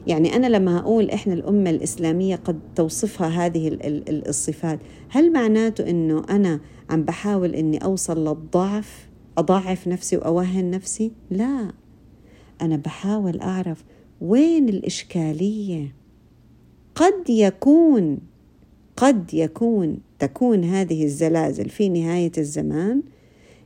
يعني 0.06 0.36
أنا 0.36 0.46
لما 0.46 0.78
أقول 0.78 1.10
إحنا 1.10 1.34
الأمة 1.34 1.70
الإسلامية 1.70 2.36
قد 2.36 2.60
توصفها 2.76 3.28
هذه 3.28 3.78
الصفات 4.28 4.78
هل 5.08 5.32
معناته 5.32 5.90
أنه 5.90 6.22
أنا 6.30 6.60
عم 6.90 7.02
بحاول 7.02 7.54
أني 7.54 7.78
أوصل 7.84 8.28
للضعف 8.28 9.08
أضاعف 9.38 9.88
نفسي 9.88 10.16
وأوهن 10.16 10.70
نفسي؟ 10.70 11.12
لا. 11.30 11.72
أنا 12.62 12.76
بحاول 12.76 13.40
أعرف 13.40 13.84
وين 14.20 14.68
الإشكالية؟ 14.68 15.94
قد 16.94 17.30
يكون 17.30 18.18
قد 18.96 19.34
يكون 19.34 19.98
تكون 20.18 20.64
هذه 20.64 21.04
الزلازل 21.04 21.68
في 21.68 21.88
نهاية 21.88 22.32
الزمان 22.38 23.02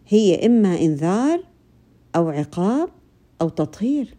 هي 0.08 0.46
إما 0.46 0.80
إنذار 0.80 1.44
أو 2.16 2.28
عقاب 2.28 2.88
أو 3.40 3.48
تطهير. 3.48 4.14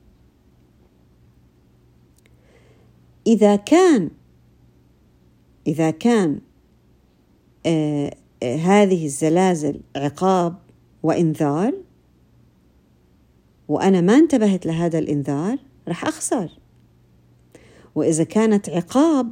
إذا 3.28 3.56
كان 3.56 4.10
إذا 5.68 5.92
كان 5.92 6.40
آه 7.66 8.16
آه 8.44 8.56
هذه 8.56 9.06
الزلازل 9.06 9.82
عقاب 9.96 10.56
وإنذار 11.04 11.74
وأنا 13.68 14.02
ما 14.02 14.16
انتبهت 14.16 14.66
لهذا 14.66 15.00
الإنذار 15.00 15.58
رح 15.88 16.06
أخسر. 16.06 16.60
وإذا 17.96 18.24
كانت 18.24 18.70
عقاب 18.70 19.32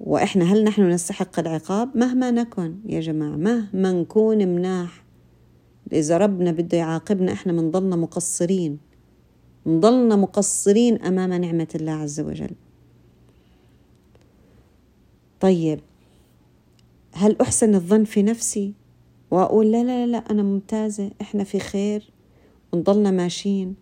وإحنا 0.00 0.44
هل 0.44 0.64
نحن 0.64 0.90
نستحق 0.90 1.38
العقاب؟ 1.38 1.96
مهما 1.96 2.30
نكن 2.30 2.76
يا 2.86 3.00
جماعة 3.00 3.36
مهما 3.36 3.92
نكون 3.92 4.48
مناح. 4.48 5.03
إذا 5.92 6.16
ربنا 6.16 6.52
بده 6.52 6.78
يعاقبنا 6.78 7.32
إحنا 7.32 7.52
منضلنا 7.52 7.96
مقصرين. 7.96 8.78
نضلنا 9.66 10.16
مقصرين 10.16 11.02
أمام 11.02 11.32
نعمة 11.32 11.68
الله 11.74 11.92
عز 11.92 12.20
وجل. 12.20 12.50
طيب 15.40 15.80
هل 17.12 17.36
أحسن 17.40 17.74
الظن 17.74 18.04
في 18.04 18.22
نفسي؟ 18.22 18.72
وأقول 19.30 19.72
لا 19.72 19.84
لا 19.84 20.06
لا 20.06 20.18
أنا 20.18 20.42
ممتازة 20.42 21.10
إحنا 21.20 21.44
في 21.44 21.58
خير. 21.58 22.10
ونضلنا 22.72 23.10
ماشيين. 23.10 23.74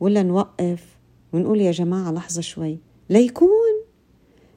ولا 0.00 0.22
نوقف 0.22 0.98
ونقول 1.32 1.60
يا 1.60 1.70
جماعة 1.70 2.12
لحظة 2.12 2.40
شوي. 2.40 2.78
ليكون 3.10 3.80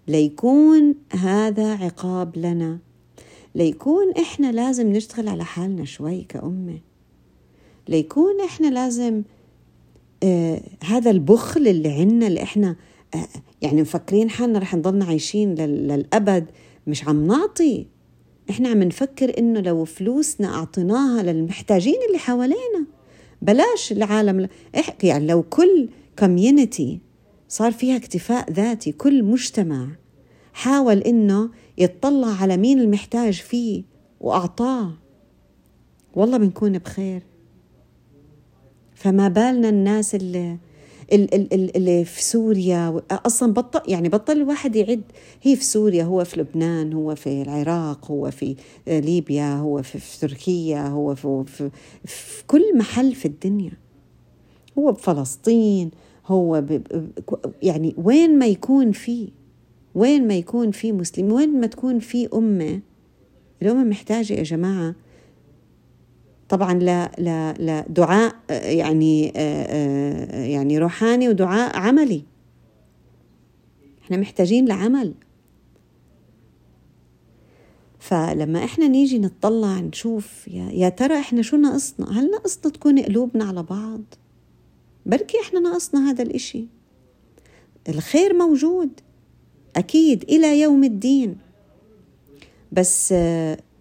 ليكون 0.07 0.95
هذا 1.11 1.75
عقاب 1.75 2.37
لنا. 2.37 2.79
ليكون 3.55 4.11
إحنا 4.11 4.51
لازم 4.51 4.91
نشتغل 4.91 5.27
على 5.27 5.45
حالنا 5.45 5.85
شوي 5.85 6.21
كأمة. 6.21 6.79
ليكون 7.87 8.41
إحنا 8.41 8.67
لازم 8.67 9.23
آه 10.23 10.61
هذا 10.83 11.11
البخل 11.11 11.67
اللي 11.67 11.89
عنا 11.91 12.27
اللي 12.27 12.43
إحنا 12.43 12.75
آه 13.15 13.27
يعني 13.61 13.81
مفكرين 13.81 14.29
حالنا 14.29 14.59
رح 14.59 14.75
نضلنا 14.75 15.05
عايشين 15.05 15.55
للأبد 15.55 16.45
مش 16.87 17.07
عم 17.07 17.27
نعطي. 17.27 17.87
إحنا 18.49 18.69
عم 18.69 18.83
نفكر 18.83 19.37
إنه 19.37 19.59
لو 19.59 19.85
فلوسنا 19.85 20.55
أعطيناها 20.55 21.23
للمحتاجين 21.23 21.95
اللي 22.07 22.17
حوالينا 22.17 22.85
بلاش 23.41 23.91
العالم 23.91 24.47
يعني 25.03 25.27
لو 25.27 25.43
كل 25.43 25.89
كوميونتي 26.19 26.99
صار 27.49 27.71
فيها 27.71 27.95
اكتفاء 27.97 28.51
ذاتي 28.51 28.91
كل 28.91 29.23
مجتمع 29.23 29.87
حاول 30.53 30.97
إنه 30.97 31.49
يتطلع 31.77 32.27
على 32.27 32.57
مين 32.57 32.79
المحتاج 32.79 33.33
فيه 33.33 33.83
وأعطاه 34.21 34.93
والله 36.15 36.37
بنكون 36.37 36.77
بخير. 36.77 37.21
فما 39.03 39.27
بالنا 39.27 39.69
الناس 39.69 40.15
اللي 40.15 40.57
اللي 41.75 42.05
في 42.05 42.23
سوريا 42.23 43.01
أصلا 43.11 43.53
بطل 43.53 43.91
يعني 43.91 44.09
بطل 44.09 44.33
الواحد 44.33 44.75
يعد 44.75 45.01
هي 45.41 45.55
في 45.55 45.63
سوريا 45.63 46.03
هو 46.03 46.23
في 46.23 46.39
لبنان 46.39 46.93
هو 46.93 47.15
في 47.15 47.41
العراق 47.41 48.11
هو 48.11 48.31
في 48.31 48.55
ليبيا 48.87 49.55
هو 49.55 49.81
في, 49.81 49.99
في 49.99 50.19
تركيا 50.19 50.87
هو 50.87 51.15
في, 51.15 51.43
في, 51.47 51.69
في 52.05 52.43
كل 52.47 52.77
محل 52.77 53.15
في 53.15 53.25
الدنيا. 53.25 53.71
هو 54.79 54.91
بفلسطين 54.91 55.91
هو 56.27 56.61
ب 56.61 56.81
يعني 57.61 57.95
وين 57.97 58.39
ما 58.39 58.45
يكون 58.45 58.91
في 58.91 59.29
وين 59.95 60.27
ما 60.27 60.37
يكون 60.37 60.71
في 60.71 60.91
مسلم 60.91 61.31
وين 61.31 61.59
ما 61.59 61.67
تكون 61.67 61.99
في 61.99 62.29
أمة 62.33 62.81
الأمة 63.61 63.83
محتاجة 63.83 64.33
يا 64.33 64.43
جماعة 64.43 64.95
طبعا 66.53 66.73
لا 66.73 67.11
لا 67.17 67.53
لا 67.53 67.85
دعاء 67.89 68.35
يعني 68.49 69.27
يعني 70.51 70.77
روحاني 70.77 71.29
ودعاء 71.29 71.77
عملي. 71.77 72.23
إحنا 74.03 74.17
محتاجين 74.17 74.67
لعمل. 74.67 75.13
فلما 77.99 78.63
إحنا 78.63 78.87
نيجي 78.87 79.19
نطلع 79.19 79.79
نشوف 79.79 80.47
يا, 80.47 80.71
يا 80.71 80.89
ترى 80.89 81.19
إحنا 81.19 81.41
شو 81.41 81.57
ناقصنا؟ 81.57 82.19
هل 82.19 82.31
ناقصنا 82.31 82.71
تكون 82.71 82.99
قلوبنا 82.99 83.45
على 83.45 83.63
بعض؟ 83.63 84.01
بركي 85.05 85.37
إحنا 85.41 85.59
ناقصنا 85.59 86.09
هذا 86.09 86.23
الإشي. 86.23 86.65
الخير 87.89 88.33
موجود 88.33 88.89
أكيد 89.75 90.23
إلى 90.23 90.61
يوم 90.61 90.83
الدين. 90.83 91.37
بس 92.71 93.13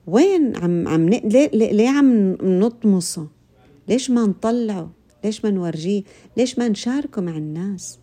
وين 0.06 0.56
عم 0.56 0.88
عم 0.88 1.08
ليه, 1.08 1.48
ليه 1.52 1.88
عم 1.88 2.32
نطمسه؟ 2.42 3.28
ليش 3.88 4.10
ما 4.10 4.26
نطلعه؟ 4.26 4.90
ليش 5.24 5.44
ما 5.44 5.50
نورجيه؟ 5.50 6.02
ليش 6.36 6.58
ما 6.58 6.68
نشاركه 6.68 7.22
مع 7.22 7.36
الناس؟ 7.36 7.98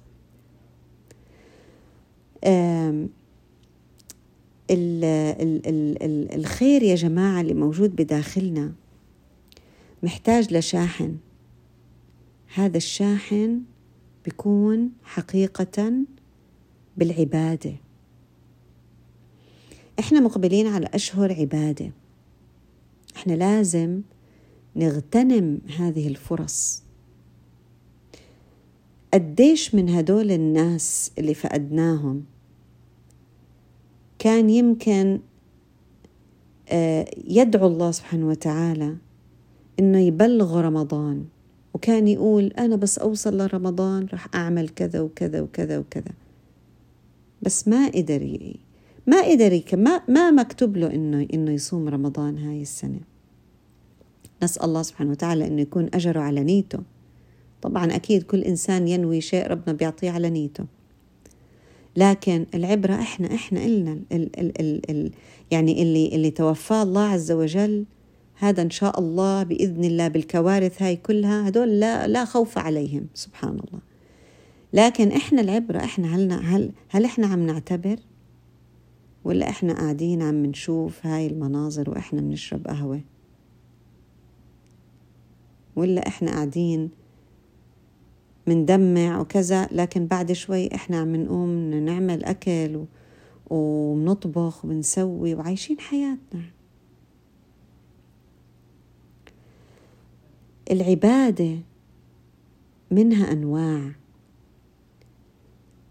ال 4.72 5.04
ال 5.04 5.68
ال 6.04 6.36
الخير 6.36 6.84
يا 6.84 6.96
جماعة 6.96 7.42
اللي 7.42 7.54
موجود 7.54 7.96
بداخلنا 7.96 8.74
محتاج 10.04 10.54
لشاحن. 10.54 11.18
هذا 12.54 12.78
الشاحن 12.78 13.62
بيكون 14.26 14.90
حقيقة 15.04 15.94
بالعبادة. 16.98 17.76
إحنا 20.00 20.20
مقبلين 20.20 20.68
على 20.68 20.90
أشهر 20.94 21.34
عبادة. 21.34 21.92
إحنا 23.16 23.34
لازم 23.34 24.02
نغتنم 24.76 25.62
هذه 25.78 26.08
الفرص. 26.08 26.84
قديش 29.14 29.76
من 29.76 29.90
هدول 29.90 30.32
الناس 30.32 31.12
اللي 31.18 31.34
فقدناهم 31.34 32.24
كان 34.20 34.50
يمكن 34.50 35.20
آه، 36.70 37.12
يدعو 37.28 37.68
الله 37.68 37.92
سبحانه 37.92 38.28
وتعالى 38.28 38.98
إنه 39.80 40.00
يبلغ 40.00 40.62
رمضان 40.62 41.26
وكان 41.74 42.08
يقول 42.08 42.46
أنا 42.46 42.76
بس 42.76 43.00
أوصل 43.00 43.38
لرمضان 43.38 44.06
راح 44.06 44.28
أعمل 44.36 44.70
كذا 44.70 45.02
وكذا 45.02 45.42
وكذا 45.42 45.78
وكذا. 45.78 46.12
بس 47.42 47.68
ما 47.68 47.88
قدر 47.88 48.54
ما 49.10 49.22
قدر 49.22 49.62
ما 49.74 50.02
ما 50.08 50.32
مكتوب 50.32 50.78
له 50.78 50.88
إنه 50.94 51.28
إنه 51.34 51.52
يصوم 51.52 51.90
رمضان 51.90 52.38
هاي 52.38 52.62
السنة. 52.62 53.00
نسأل 54.44 54.64
الله 54.64 54.82
سبحانه 54.82 55.12
وتعالى 55.12 55.48
إنه 55.48 55.62
يكون 55.62 55.90
أجره 55.94 56.20
على 56.20 56.44
نيته. 56.44 56.80
طبعا 57.62 57.96
أكيد 57.96 58.24
كل 58.24 58.42
إنسان 58.42 58.88
ينوي 58.88 59.22
شيء 59.22 59.48
ربنا 59.48 59.74
بيعطيه 59.74 60.12
على 60.12 60.30
نيته. 60.30 60.66
لكن 61.96 62.46
العبرة 62.56 62.94
إحنا 62.94 63.36
إحنا 63.36 63.66
إلنا 63.66 63.92
ال 63.92 64.40
ال 64.40 64.62
ال 64.62 64.92
ال 64.92 65.12
يعني 65.52 65.82
اللي 65.82 66.08
اللي 66.16 66.32
توفاه 66.32 66.84
الله 66.84 67.02
عز 67.02 67.32
وجل 67.32 67.86
هذا 68.36 68.62
إن 68.62 68.70
شاء 68.70 69.00
الله 69.00 69.44
بإذن 69.44 69.84
الله 69.84 70.08
بالكوارث 70.08 70.82
هاي 70.82 70.96
كلها 70.96 71.48
هدول 71.48 71.80
لا 71.80 72.08
لا 72.08 72.26
خوف 72.26 72.58
عليهم 72.58 73.08
سبحان 73.14 73.50
الله. 73.50 73.82
لكن 74.74 75.12
إحنا 75.12 75.42
العبرة 75.42 75.78
إحنا 75.78 76.16
هل 76.16 76.32
هل 76.32 76.72
هل 76.90 77.06
إحنا 77.06 77.28
عم 77.28 77.46
نعتبر 77.46 77.96
ولا 79.24 79.50
إحنا 79.50 79.74
قاعدين 79.74 80.22
عم 80.22 80.46
نشوف 80.46 81.06
هاي 81.06 81.28
المناظر 81.28 81.90
وإحنا 81.90 82.22
بنشرب 82.22 82.68
قهوة؟ 82.68 83.02
ولا 85.76 86.08
إحنا 86.08 86.32
قاعدين 86.32 86.90
مندمع 88.48 89.20
وكذا 89.20 89.68
لكن 89.72 90.06
بعد 90.06 90.32
شوي 90.32 90.76
إحنا 90.76 91.00
عم 91.00 91.16
نقوم 91.16 91.74
نعمل 91.74 92.24
أكل 92.24 92.86
وبنطبخ 93.50 94.66
وبنسوي 94.66 95.36
وعايشين 95.36 95.80
حياتنا. 95.80 96.42
العبادة 100.72 101.58
منها 102.92 103.32
أنواع. 103.32 103.99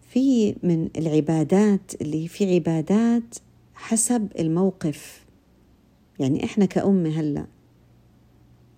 في 0.08 0.56
من 0.62 0.88
العبادات 0.96 1.92
اللي 2.00 2.28
في 2.28 2.54
عبادات 2.54 3.34
حسب 3.74 4.28
الموقف. 4.38 5.26
يعني 6.18 6.44
إحنا 6.44 6.64
كأمة 6.64 7.08
هلأ 7.08 7.46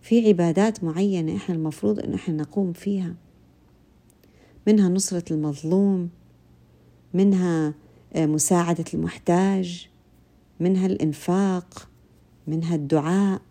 في 0.03 0.29
عبادات 0.29 0.85
معينة 0.85 1.37
إحنا 1.37 1.55
المفروض 1.55 2.01
إن 2.01 2.15
إحنا 2.15 2.35
نقوم 2.35 2.73
فيها. 2.73 3.15
منها 4.67 4.89
نصرة 4.89 5.33
المظلوم 5.33 6.11
منها 7.15 7.75
آه، 8.13 8.27
مساعدة 8.27 8.85
المحتاج 8.95 9.89
منها 10.61 10.87
الإنفاق 10.87 11.89
منها 12.47 12.75
الدعاء 12.75 13.43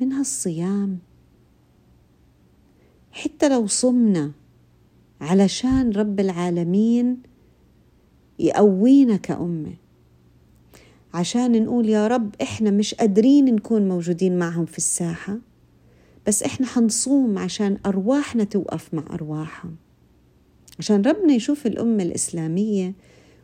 منها 0.00 0.20
الصيام. 0.20 0.98
حتى 3.12 3.48
لو 3.48 3.66
صمنا 3.66 4.32
علشان 5.20 5.90
رب 5.90 6.20
العالمين 6.20 7.22
يقوينا 8.38 9.16
كأمة 9.16 9.74
عشان 11.14 11.64
نقول 11.64 11.88
يا 11.88 12.08
رب 12.08 12.34
إحنا 12.42 12.70
مش 12.70 12.94
قادرين 12.94 13.54
نكون 13.54 13.88
موجودين 13.88 14.38
معهم 14.38 14.66
في 14.66 14.78
الساحة 14.78 15.38
بس 16.26 16.42
إحنا 16.42 16.66
حنصوم 16.66 17.38
عشان 17.38 17.78
أرواحنا 17.86 18.44
توقف 18.44 18.94
مع 18.94 19.04
أرواحهم. 19.10 19.76
عشان 20.78 21.02
ربنا 21.02 21.32
يشوف 21.32 21.66
الأمة 21.66 22.02
الإسلامية 22.02 22.94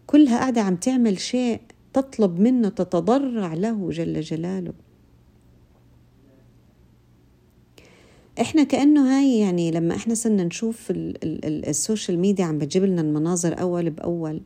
كلها 0.06 0.38
قاعدة 0.38 0.60
عم 0.60 0.76
تعمل 0.76 1.18
شيء 1.18 1.60
تطلب 1.92 2.40
منه 2.40 2.68
تتضرع 2.68 3.54
له 3.54 3.90
جل 3.90 4.20
جلاله. 4.20 4.72
إحنا 8.40 8.62
كأنه 8.64 9.16
هاي 9.18 9.38
يعني 9.38 9.70
لما 9.70 9.96
إحنا 9.96 10.14
صرنا 10.14 10.44
نشوف 10.44 10.86
ال 10.90 11.08
social 11.08 12.18
media 12.18 12.44
عم 12.44 12.58
بتجيب 12.58 12.84
لنا 12.84 13.00
المناظر 13.00 13.60
أول 13.60 13.90
بأول 13.90 14.40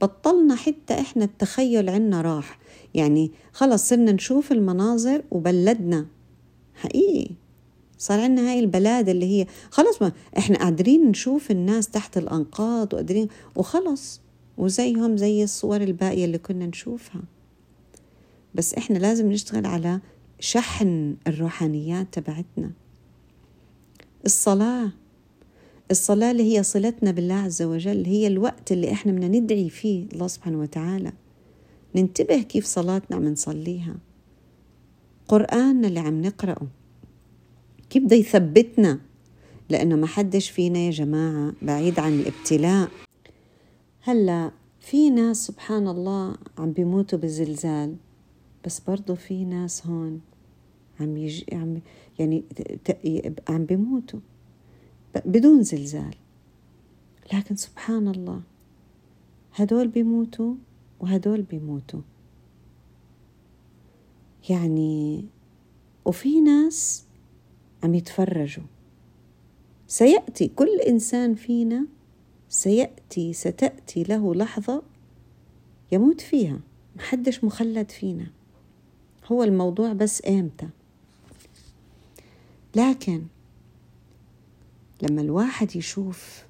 بطلنا 0.00 0.54
حتى 0.54 0.94
إحنا 1.00 1.24
التخيل 1.24 1.88
عنا 1.88 2.20
راح. 2.20 2.58
يعني 2.94 3.30
خلص 3.52 3.88
صرنا 3.88 4.12
نشوف 4.12 4.52
المناظر 4.52 5.22
وبلدنا. 5.30 6.06
حقيقي. 6.74 7.30
صار 7.98 8.20
عندنا 8.20 8.50
هاي 8.50 8.60
البلاد 8.60 9.08
اللي 9.08 9.26
هي 9.26 9.46
خلص 9.70 10.02
ما 10.02 10.12
إحنا 10.38 10.58
قادرين 10.58 11.08
نشوف 11.08 11.50
الناس 11.50 11.88
تحت 11.88 12.18
الأنقاض 12.18 12.94
وقادرين 12.94 13.28
وخلص. 13.56 14.20
وزيهم 14.58 15.16
زي 15.16 15.44
الصور 15.44 15.80
الباقية 15.80 16.24
اللي 16.24 16.38
كنا 16.38 16.66
نشوفها. 16.66 17.22
بس 18.54 18.74
إحنا 18.74 18.98
لازم 18.98 19.32
نشتغل 19.32 19.66
على 19.66 20.00
شحن 20.40 21.16
الروحانيات 21.26 22.06
تبعتنا. 22.12 22.70
الصلاة. 24.24 24.90
الصلاة 25.90 26.30
اللي 26.30 26.56
هي 26.56 26.62
صلتنا 26.62 27.10
بالله 27.10 27.34
عز 27.34 27.62
وجل 27.62 28.04
هي 28.06 28.26
الوقت 28.26 28.72
اللي 28.72 28.92
إحنا 28.92 29.12
بدنا 29.12 29.28
ندعي 29.28 29.70
فيه 29.70 30.06
الله 30.12 30.26
سبحانه 30.26 30.60
وتعالى. 30.60 31.12
ننتبه 31.96 32.42
كيف 32.42 32.66
صلاتنا 32.66 33.16
عم 33.16 33.28
نصليها. 33.28 33.94
قرآننا 35.28 35.88
اللي 35.88 36.00
عم 36.00 36.22
نقرأه. 36.22 36.66
كيف 37.90 38.02
بده 38.02 38.16
يثبتنا؟ 38.16 39.00
لأنه 39.70 39.96
ما 39.96 40.06
حدش 40.06 40.50
فينا 40.50 40.78
يا 40.78 40.90
جماعة 40.90 41.52
بعيد 41.62 41.98
عن 41.98 42.12
الابتلاء. 42.12 42.88
هلأ 44.00 44.50
في 44.80 45.10
ناس 45.10 45.46
سبحان 45.46 45.88
الله 45.88 46.36
عم 46.58 46.72
بيموتوا 46.72 47.18
بزلزال 47.18 47.96
بس 48.64 48.80
برضو 48.80 49.14
في 49.14 49.44
ناس 49.44 49.86
هون. 49.86 50.20
عم 51.02 51.16
يجي 51.16 51.46
عم 51.52 51.80
يعني 52.18 52.44
عم 53.48 53.64
بيموتوا 53.64 54.20
بدون 55.24 55.62
زلزال. 55.62 56.14
لكن 57.34 57.56
سبحان 57.56 58.08
الله 58.08 58.42
هدول 59.54 59.88
بيموتوا 59.88 60.54
وهدول 61.00 61.42
بيموتوا. 61.42 62.00
يعني 64.50 65.24
وفي 66.04 66.40
ناس 66.40 67.04
عم 67.84 67.94
يتفرجوا. 67.94 68.64
سيأتي 69.86 70.48
كل 70.48 70.80
إنسان 70.88 71.34
فينا 71.34 71.86
سيأتي 72.48 73.32
ستأتي 73.32 74.02
له 74.02 74.34
لحظة 74.34 74.82
يموت 75.92 76.20
فيها. 76.20 76.60
محدش 76.96 77.44
مخلد 77.44 77.90
فينا. 77.90 78.26
هو 79.26 79.42
الموضوع 79.42 79.92
بس 79.92 80.22
إمتى؟ 80.28 80.68
لكن 82.76 83.22
لما 85.02 85.20
الواحد 85.22 85.76
يشوف 85.76 86.42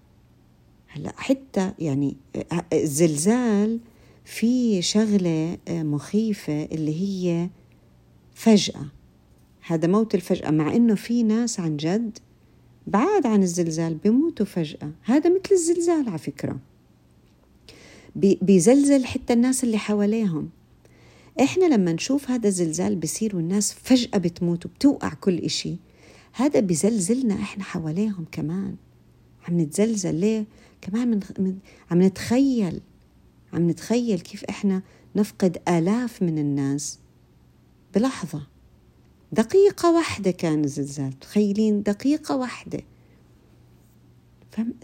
هلا 0.89 1.13
حتى 1.17 1.73
يعني 1.79 2.17
الزلزال 2.73 3.81
في 4.25 4.83
شغلة 4.83 5.59
مخيفة 5.69 6.65
اللي 6.65 7.01
هي 7.01 7.49
فجأة. 8.35 8.87
هذا 9.67 9.89
موت 9.89 10.15
الفجأة 10.15 10.51
مع 10.51 10.77
إنه 10.77 10.95
في 10.95 11.23
ناس 11.23 11.61
عن 11.61 11.77
جد 11.77 12.19
بعاد 12.87 13.27
عن 13.27 13.43
الزلزال 13.43 13.95
بيموتوا 13.95 14.47
فجأة. 14.47 14.91
هذا 15.03 15.31
مثل 15.31 15.53
الزلزال 15.53 16.09
على 16.09 16.19
فكرة. 16.19 16.59
بيزلزل 18.17 19.05
حتى 19.05 19.33
الناس 19.33 19.65
اللي 19.65 19.79
حواليهم. 19.79 20.51
إحنا 21.41 21.65
لما 21.75 21.93
نشوف 21.93 22.31
هذا 22.31 22.49
الزلزال 22.49 22.97
بصير 22.97 23.37
والناس 23.37 23.73
فجأة 23.73 24.19
بتموت 24.19 24.67
وبتوقع 24.67 25.15
كل 25.15 25.39
إشي. 25.39 25.77
هذا 26.33 26.61
بزلزلنا 26.61 27.35
إحنا 27.35 27.65
حواليهم 27.65 28.25
كمان. 28.33 28.77
عم 29.49 29.61
نتزلزل 29.61 30.15
ليه؟ 30.15 30.45
كمان 30.81 31.09
من, 31.09 31.21
من 31.39 31.59
عم 31.91 32.03
نتخيل 32.03 32.81
عم 33.53 33.71
نتخيل 33.71 34.21
كيف 34.21 34.45
إحنا 34.45 34.83
نفقد 35.17 35.63
آلاف 35.69 36.23
من 36.23 36.39
الناس. 36.39 36.99
بلحظة. 37.95 38.47
دقيقة 39.33 39.93
واحدة 39.95 40.31
كان 40.31 40.65
الزلزال 40.65 41.19
تخيلين 41.19 41.83
دقيقة 41.83 42.37
واحدة. 42.37 42.81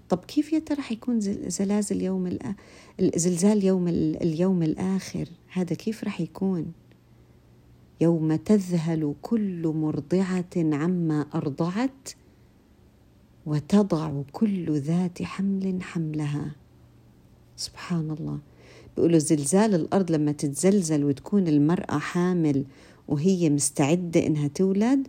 طب 0.08 0.18
كيف 0.18 0.52
يا 0.52 0.58
ترى 0.58 0.82
حيكون 0.82 1.20
زلازل 1.50 2.02
يوم 2.02 2.38
الزلزال 3.00 3.64
يوم 3.64 3.88
اليوم 3.88 4.62
الآخر؟ 4.62 5.28
هذا 5.52 5.74
كيف 5.74 6.04
رح 6.04 6.20
يكون؟ 6.20 6.72
يوم 8.00 8.36
تذهل 8.36 9.14
كل 9.22 9.68
مرضعة 9.68 10.44
عما 10.56 11.26
أرضعت 11.34 12.08
وتضع 13.46 14.22
كل 14.32 14.78
ذات 14.78 15.22
حمل 15.22 15.82
حملها. 15.82 16.50
سبحان 17.56 18.10
الله. 18.10 18.38
بيقولوا 18.96 19.18
زلزال 19.18 19.74
الأرض 19.74 20.10
لما 20.10 20.32
تتزلزل 20.32 21.04
وتكون 21.04 21.48
المرأة 21.48 21.98
حامل 21.98 22.64
وهي 23.08 23.50
مستعدة 23.50 24.26
إنها 24.26 24.48
تولد 24.48 25.08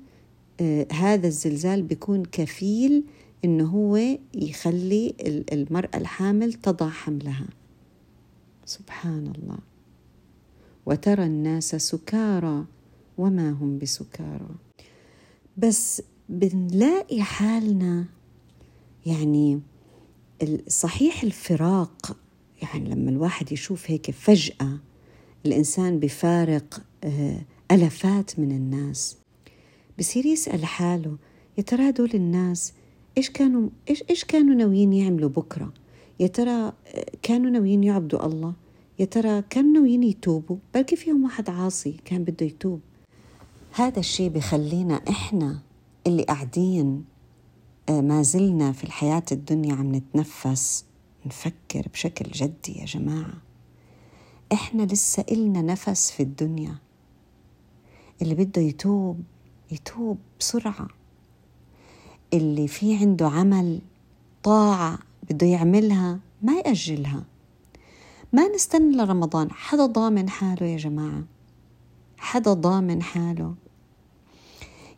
آه 0.61 0.87
هذا 0.91 1.27
الزلزال 1.27 1.83
بيكون 1.83 2.23
كفيل 2.25 3.03
إنه 3.45 3.65
هو 3.65 4.17
يخلي 4.33 5.15
المرأة 5.53 5.97
الحامل 5.97 6.53
تضع 6.53 6.89
حملها. 6.89 7.47
سبحان 8.65 9.33
الله. 9.37 9.57
وترى 10.85 11.25
الناس 11.25 11.75
سكارى 11.75 12.65
وما 13.19 13.49
هم 13.51 13.77
بسكارى. 13.77 14.49
بس 15.57 16.01
بنلاقي 16.29 17.21
حالنا 17.21 18.05
يعني 19.05 19.59
صحيح 20.67 21.23
الفراق 21.23 22.17
يعني 22.61 22.89
لما 22.89 23.09
الواحد 23.09 23.51
يشوف 23.51 23.91
هيك 23.91 24.11
فجأة 24.11 24.79
الإنسان 25.45 25.99
بفارق 25.99 26.81
آه، 27.03 27.41
ألفات 27.71 28.39
من 28.39 28.51
الناس 28.51 29.17
بصير 29.99 30.25
يسأل 30.25 30.65
حاله 30.65 31.17
يا 31.57 31.63
ترى 31.63 31.89
هدول 31.89 32.09
الناس 32.13 32.73
إيش 33.17 33.29
كانوا 33.29 33.69
إيش 33.89 34.03
إيش 34.09 34.23
كانوا 34.25 34.55
ناويين 34.55 34.93
يعملوا 34.93 35.29
بكرة؟ 35.29 35.73
يا 36.19 36.27
ترى 36.27 36.51
آه، 36.51 36.73
كانوا 37.21 37.49
ناويين 37.51 37.83
يعبدوا 37.83 38.25
الله؟ 38.25 38.53
يا 38.99 39.05
ترى 39.05 39.41
كانوا 39.49 39.71
ناويين 39.71 40.03
يتوبوا؟ 40.03 40.57
بلكي 40.73 40.95
فيهم 40.95 41.23
واحد 41.23 41.49
عاصي 41.49 41.95
كان 42.05 42.23
بده 42.23 42.45
يتوب؟ 42.45 42.79
هذا 43.71 43.99
الشيء 43.99 44.29
بخلينا 44.29 45.01
إحنا 45.09 45.59
اللي 46.07 46.23
قاعدين 46.23 47.05
آه، 47.89 48.01
ما 48.01 48.21
زلنا 48.21 48.71
في 48.71 48.83
الحياة 48.83 49.23
الدنيا 49.31 49.75
عم 49.75 49.95
نتنفس 49.95 50.85
نفكر 51.25 51.87
بشكل 51.93 52.31
جدي 52.31 52.79
يا 52.79 52.85
جماعة. 52.85 53.33
إحنا 54.53 54.83
لسه 54.83 55.25
إلنا 55.31 55.61
نفس 55.61 56.11
في 56.11 56.23
الدنيا. 56.23 56.75
اللي 58.21 58.35
بده 58.35 58.61
يتوب 58.61 59.23
يتوب 59.71 60.17
بسرعة. 60.39 60.87
اللي 62.33 62.67
في 62.67 62.95
عنده 62.95 63.27
عمل 63.27 63.81
طاعة 64.43 64.99
بده 65.29 65.47
يعملها 65.47 66.19
ما 66.41 66.53
يأجلها. 66.53 67.23
ما 68.33 68.47
نستنى 68.47 68.95
لرمضان 68.97 69.51
حدا 69.51 69.85
ضامن 69.85 70.29
حاله 70.29 70.67
يا 70.67 70.77
جماعة. 70.77 71.23
حدا 72.19 72.53
ضامن 72.53 73.01
حاله. 73.03 73.55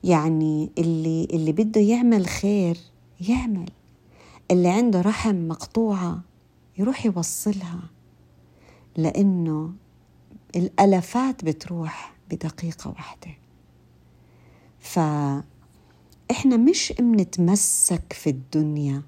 يعني 0.03 0.71
اللي 0.77 1.27
اللي 1.33 1.51
بده 1.51 1.81
يعمل 1.81 2.27
خير 2.27 2.77
يعمل. 3.29 3.69
اللي 4.51 4.69
عنده 4.69 5.01
رحم 5.01 5.47
مقطوعة 5.47 6.21
يروح 6.77 7.05
يوصلها 7.05 7.79
لأنه 8.97 9.73
الألفات 10.55 11.45
بتروح 11.45 12.13
بدقيقة 12.31 12.89
واحدة. 12.89 13.31
فإحنا 14.79 16.57
مش 16.57 16.93
بنتمسك 16.99 18.13
في 18.13 18.29
الدنيا 18.29 19.01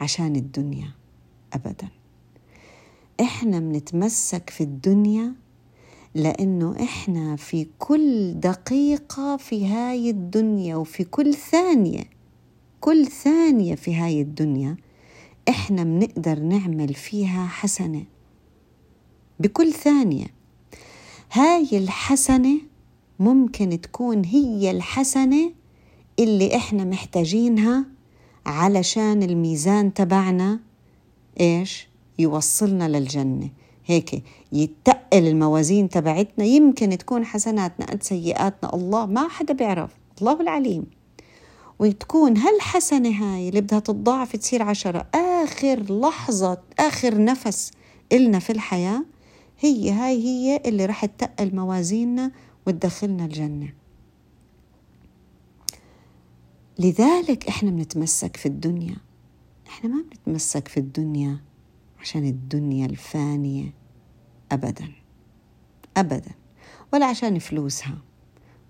عشان 0.00 0.36
الدنيا 0.36 0.90
أبدا. 1.52 1.88
إحنا 3.20 3.60
بنتمسك 3.60 4.50
في 4.50 4.60
الدنيا 4.64 5.34
لأنه 6.16 6.76
إحنا 6.82 7.36
في 7.36 7.66
كل 7.78 8.34
دقيقة 8.40 9.36
في 9.36 9.66
هاي 9.66 10.10
الدنيا 10.10 10.76
وفي 10.76 11.04
كل 11.04 11.34
ثانية 11.34 12.04
كل 12.80 13.06
ثانية 13.06 13.74
في 13.74 13.94
هاي 13.94 14.20
الدنيا 14.20 14.76
إحنا 15.48 15.84
بنقدر 15.84 16.38
نعمل 16.38 16.94
فيها 16.94 17.46
حسنة. 17.46 18.04
بكل 19.40 19.72
ثانية. 19.72 20.26
هاي 21.32 21.68
الحسنة 21.72 22.58
ممكن 23.18 23.80
تكون 23.80 24.24
هي 24.24 24.70
الحسنة 24.70 25.52
اللي 26.18 26.56
إحنا 26.56 26.84
محتاجينها 26.84 27.86
علشان 28.46 29.22
الميزان 29.22 29.94
تبعنا 29.94 30.60
إيش؟ 31.40 31.88
يوصلنا 32.18 32.88
للجنة. 32.98 33.50
هيك 33.86 34.22
يتقل 34.52 34.95
الموازين 35.12 35.88
تبعتنا 35.88 36.44
يمكن 36.44 36.98
تكون 36.98 37.24
حسناتنا 37.24 37.86
قد 37.86 38.02
سيئاتنا 38.02 38.74
الله 38.74 39.06
ما 39.06 39.28
حدا 39.28 39.54
بيعرف 39.54 39.90
الله 40.20 40.40
العليم. 40.40 40.86
وتكون 41.78 42.36
هالحسنة 42.36 43.10
هاي 43.10 43.48
اللي 43.48 43.60
بدها 43.60 43.78
تتضاعف 43.78 44.36
تصير 44.36 44.62
عشرة 44.62 45.06
آخر 45.14 46.00
لحظة 46.00 46.58
آخر 46.78 47.24
نفس 47.24 47.70
إلنا 48.12 48.38
في 48.38 48.50
الحياة 48.50 49.04
هي 49.60 49.90
هاي 49.90 50.22
هي 50.24 50.62
اللي 50.66 50.86
رح 50.86 51.04
تتقل 51.04 51.56
موازيننا 51.56 52.32
وتدخلنا 52.66 53.24
الجنة. 53.24 53.72
لذلك 56.78 57.48
إحنا 57.48 57.70
بنتمسك 57.70 58.36
في 58.36 58.46
الدنيا. 58.46 58.96
إحنا 59.66 59.90
ما 59.90 60.02
بنتمسك 60.02 60.68
في 60.68 60.76
الدنيا 60.76 61.40
عشان 62.00 62.24
الدنيا 62.24 62.86
الفانية. 62.86 63.72
أبدا. 64.52 64.88
أبدا. 65.96 66.30
ولا 66.92 67.06
عشان 67.06 67.38
فلوسها 67.38 67.98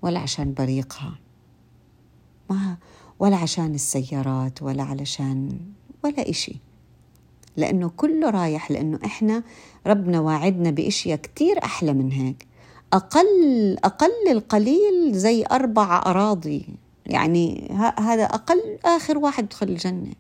ولا 0.03 0.19
عشان 0.21 0.55
بريقها. 0.55 1.19
ما 2.51 2.77
ولا 3.19 3.37
عشان 3.37 3.75
السيارات 3.75 4.63
ولا 4.63 4.83
علشان 4.83 5.59
ولا 6.05 6.31
إشي. 6.31 6.57
لأنه 7.57 7.89
كله 7.89 8.31
رايح 8.31 8.71
لأنه 8.71 8.99
إحنا 9.05 9.43
ربنا 9.87 10.21
واعدنا 10.21 10.71
بإشياء 10.71 11.19
كتير 11.19 11.65
أحلى 11.65 11.93
من 11.93 12.13
هيك. 12.13 12.47
أقل 12.93 13.77
أقل 13.85 14.29
القليل 14.31 15.13
زي 15.13 15.45
أربع 15.53 16.03
أراضي. 16.07 16.67
يعني 17.07 17.69
هذا 17.99 18.25
أقل 18.25 18.79
آخر 18.85 19.19
واحد 19.19 19.45
يدخل 19.45 19.69
الجنة. 19.69 20.13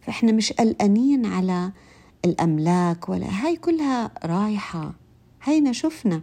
فإحنا 0.00 0.32
مش 0.32 0.52
قلقانين 0.52 1.26
على 1.26 1.72
الأملاك 2.24 3.08
ولا 3.08 3.26
هاي 3.46 3.56
كلها 3.56 4.10
رايحة 4.24 4.94
هينا 5.42 5.72
شفنا 5.72 6.22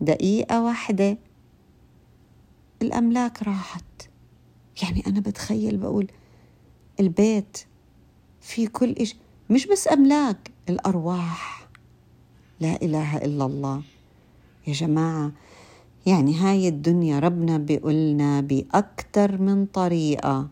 دقيقة 0.00 0.62
واحدة 0.62 1.18
الأملاك 2.82 3.42
راحت. 3.42 3.84
يعني 4.82 5.02
أنا 5.06 5.20
بتخيل 5.20 5.76
بقول 5.76 6.06
البيت 7.00 7.58
في 8.40 8.66
كل 8.66 8.94
إيش 9.00 9.16
مش 9.50 9.66
بس 9.66 9.88
أملاك 9.88 10.50
الأرواح. 10.68 11.68
لا 12.60 12.82
إله 12.82 13.16
إلا 13.16 13.46
الله. 13.46 13.82
يا 14.66 14.72
جماعة 14.72 15.32
يعني 16.06 16.34
هاي 16.34 16.68
الدنيا 16.68 17.18
ربنا 17.18 17.58
بيقولنا 17.58 18.40
بأكثر 18.40 19.40
من 19.40 19.66
طريقة 19.66 20.48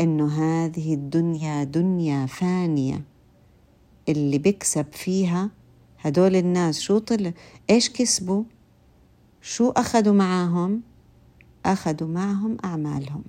إنه 0.00 0.26
هذه 0.28 0.94
الدنيا 0.94 1.64
دنيا 1.64 2.26
فانية. 2.26 3.04
اللي 4.08 4.38
بيكسب 4.38 4.86
فيها 4.92 5.50
هدول 5.98 6.36
الناس. 6.36 6.80
شو 6.80 6.98
طلع 6.98 7.32
إيش 7.70 7.90
كسبوا؟ 7.90 8.44
شو 9.42 9.70
اخذوا 9.70 10.14
معاهم؟ 10.14 10.82
اخذوا 11.66 12.08
معهم 12.08 12.56
أعمالهم. 12.64 13.24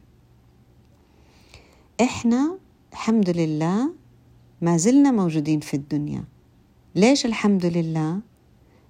إحنا 2.02 2.58
الحمد 2.92 3.30
لله 3.30 3.94
ما 4.62 4.78
زلنا 4.78 5.12
موجودين 5.12 5.60
في 5.60 5.74
الدنيا. 5.74 6.24
ليش 6.96 7.26
الحمد 7.26 7.66
لله؟ 7.66 8.20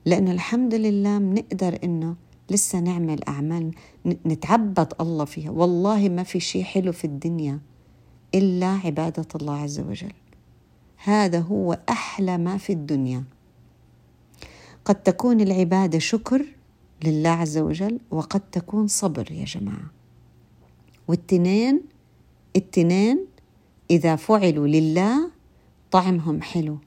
لأنه 0.06 0.32
الحمد 0.32 0.73
لله 0.75 1.17
بنقدر 1.17 1.80
إنه 1.84 2.15
لسه 2.52 2.80
نعمل 2.80 3.23
أعمال 3.23 3.71
نتعبد 4.06 4.93
الله 5.02 5.25
فيها. 5.25 5.52
والله 5.52 6.10
ما 6.10 6.23
في 6.23 6.39
شيء 6.39 6.63
حلو 6.63 6.91
في 6.91 7.06
الدنيا 7.06 7.60
إلا 8.36 8.67
عبادة 8.67 9.28
الله 9.36 9.54
عز 9.54 9.80
وجل. 9.80 10.13
هذا 11.03 11.39
هو 11.39 11.79
أحلى 11.89 12.38
ما 12.38 12.57
في 12.57 12.73
الدنيا. 12.73 13.23
قد 14.85 15.03
تكون 15.03 15.41
العبادة 15.41 15.99
شكر 15.99 16.45
لله 17.03 17.29
عز 17.29 17.57
وجل 17.57 17.99
وقد 18.12 18.39
تكون 18.39 18.88
صبر 18.88 19.31
يا 19.31 19.45
جماعة. 19.45 19.91
والتنين 21.07 21.81
التنين 22.55 23.25
إذا 23.91 24.15
فعلوا 24.15 24.67
لله 24.67 25.31
طعمهم 25.91 26.41
حلو. 26.41 26.77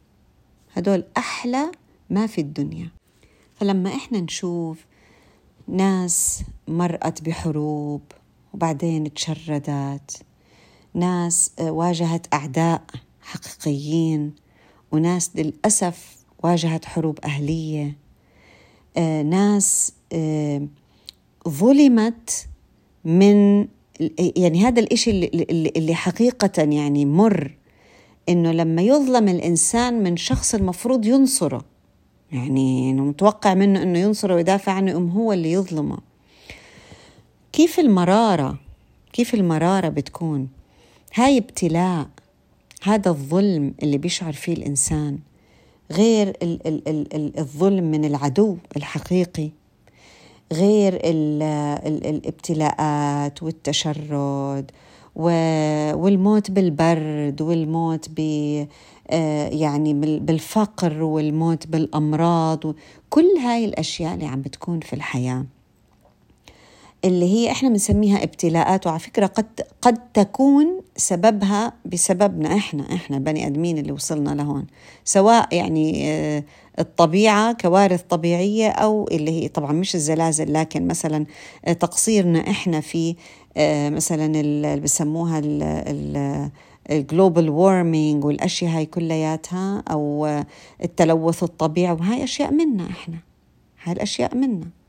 هدول 0.75 1.05
أحلى 1.17 1.73
ما 2.11 2.27
في 2.27 2.41
الدنيا. 2.41 2.91
فلما 3.55 3.95
إحنا 3.95 4.21
نشوف 4.21 4.87
ناس 5.69 6.43
مرقت 6.69 7.23
بحروب 7.23 8.03
وبعدين 8.55 9.15
تشردت 9.15 10.23
ناس 10.95 11.53
واجهت 11.61 12.35
أعداء 12.35 12.85
حقيقيين 13.23 14.33
وناس 14.93 15.31
للأسف 15.37 16.17
واجهت 16.43 16.85
حروب 16.85 17.19
أهلية. 17.25 17.97
ناس 19.25 19.93
ظلمت 21.49 22.47
من 23.05 23.69
يعني 24.19 24.65
هذا 24.65 24.81
الإشي 24.81 25.11
اللي, 25.11 25.47
اللي 25.77 25.95
حقيقة 25.95 26.63
يعني 26.63 27.05
مر 27.05 27.57
إنه 28.29 28.53
لما 28.53 28.83
يظلم 28.83 29.29
الإنسان 29.29 30.03
من 30.03 30.17
شخص 30.17 30.55
المفروض 30.55 31.07
ينصره. 31.07 31.65
يعني 32.33 32.93
متوقع 32.93 33.55
منه 33.55 33.83
إنه 33.83 33.99
ينصره 33.99 34.35
ويدافع 34.35 34.73
عنه 34.73 34.97
أم 34.97 35.09
هو 35.09 35.33
اللي 35.33 35.53
يظلمه. 35.53 35.99
كيف 37.53 37.81
المرارة؟ 37.81 38.59
كيف 39.13 39.35
المرارة 39.35 39.89
بتكون؟ 39.89 40.49
هاي 41.15 41.39
ابتلاء. 41.39 42.09
هذا 42.85 43.11
الظلم 43.11 43.75
اللي 43.83 43.99
بيشعر 43.99 44.33
فيه 44.33 44.53
الإنسان 44.53 45.19
غير 45.93 46.29
ال 46.29 46.67
ال 46.67 46.89
ال 46.89 47.39
الظلم 47.39 47.85
من 47.91 48.05
العدو 48.05 48.57
الحقيقي 48.77 49.51
غير 50.53 50.95
ال 50.95 51.43
ال 51.87 52.07
الابتلاءات 52.07 53.43
والتشرد 53.43 54.71
والموت 55.95 56.51
بالبرد 56.51 57.43
والموت 57.43 58.09
ب 58.17 58.21
آه، 59.11 59.49
يعني 59.49 59.95
بالفقر 60.19 61.03
والموت 61.03 61.67
بالأمراض 61.67 62.75
كل 63.11 63.27
هاي 63.45 63.65
الأشياء 63.65 64.15
اللي 64.15 64.27
عم 64.27 64.43
بتكون 64.43 64.81
في 64.81 64.93
الحياة. 64.93 65.45
اللي 67.05 67.27
هي 67.33 67.51
إحنا 67.51 67.69
بنسميها 67.69 68.23
ابتلاءات 68.23 68.87
وعلى 68.87 68.99
فكرة 68.99 69.27
قد 69.27 69.61
قد 69.83 70.13
تكون 70.15 70.81
سببها 70.97 71.73
بسببنا 71.85 72.55
إحنا 72.57 72.95
إحنا 72.95 73.19
بني 73.19 73.47
آدمين 73.47 73.79
اللي 73.79 73.93
وصلنا 73.93 74.31
لهون. 74.31 74.67
سواء 75.05 75.55
يعني 75.55 76.13
آه، 76.13 76.45
الطبيعة 76.79 77.53
كوارث 77.53 78.03
طبيعية 78.03 78.69
أو 78.71 79.09
اللي 79.13 79.31
هي 79.31 79.49
طبعا 79.49 79.73
مش 79.73 79.95
الزلازل 79.95 80.53
لكن 80.53 80.87
مثلا 80.87 81.27
آه، 81.65 81.73
تقصيرنا 81.73 82.51
إحنا 82.51 82.81
في 82.81 83.17
آه، 83.57 83.89
مثلا 83.91 84.41
اللي 84.41 84.81
بسموها 84.81 85.43
ال 86.91 86.99
global 86.99 87.51
warming 87.51 88.25
والأشياء 88.25 88.71
هاي 88.77 88.87
كلياتها 88.87 89.83
أو 89.91 90.27
التلوث 90.85 91.43
الطبيعي 91.43 91.93
وهاي 91.93 92.25
أشياء 92.25 92.51
منا 92.53 92.87
إحنا. 92.91 93.17
هاي 93.85 93.93
الأشياء 93.93 94.35
منا. 94.37 94.82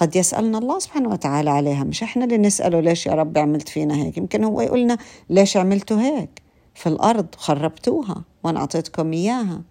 قد 0.00 0.16
يسألنا 0.16 0.58
الله 0.58 0.78
سبحانه 0.78 1.08
وتعالى 1.08 1.50
عليها. 1.50 1.84
مش 1.84 2.02
إحنا 2.02 2.24
اللي 2.24 2.38
نسأله 2.38 2.80
ليش 2.80 3.06
يا 3.06 3.12
رب 3.12 3.38
عملت 3.38 3.68
فينا 3.68 3.94
هيك؟ 3.94 4.16
يمكن 4.18 4.44
هو 4.44 4.60
يقولنا 4.60 4.98
ليش 5.30 5.56
عملتوا 5.56 6.00
هيك؟ 6.00 6.42
في 6.74 6.88
الأرض 6.88 7.26
خربتوها 7.36 8.24
وأنا 8.44 8.60
أعطيتكم 8.60 9.12
إياها. 9.12 9.62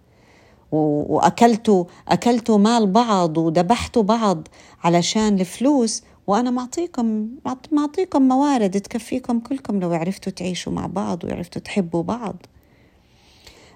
وأكلتوا 0.72 1.84
أكلتوا 2.08 2.58
مال 2.58 2.86
بعض 2.86 3.38
وذبحتوا 3.38 4.02
بعض 4.02 4.48
علشان 4.84 5.40
الفلوس 5.40 6.02
وأنا 6.26 6.50
معطيكم 6.50 7.28
معطيكم 7.72 8.22
موارد 8.22 8.80
تكفيكم 8.80 9.40
كلكم 9.40 9.80
لو 9.80 9.92
عرفتوا 9.92 10.32
تعيشوا 10.32 10.72
مع 10.72 10.86
بعض 10.86 11.24
وعرفتوا 11.24 11.62
تحبوا 11.62 12.02
بعض. 12.02 12.36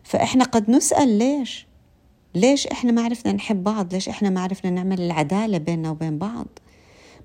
فإحنا 0.03 0.45
قد 0.45 0.71
نسأل 0.71 1.19
ليش؟ 1.19 1.67
ليش 2.35 2.67
إحنا 2.67 2.93
ما 2.93 3.03
عرفنا 3.03 3.33
نحب 3.33 3.65
بعض؟ 3.65 3.95
ليش 3.95 4.09
إحنا 4.09 4.31
ما 4.31 4.41
عرفنا 4.41 4.71
نعمل 4.71 5.01
العدالة 5.01 5.59
بيننا 5.59 5.91
وبين 5.91 6.19
بعض؟ 6.19 6.47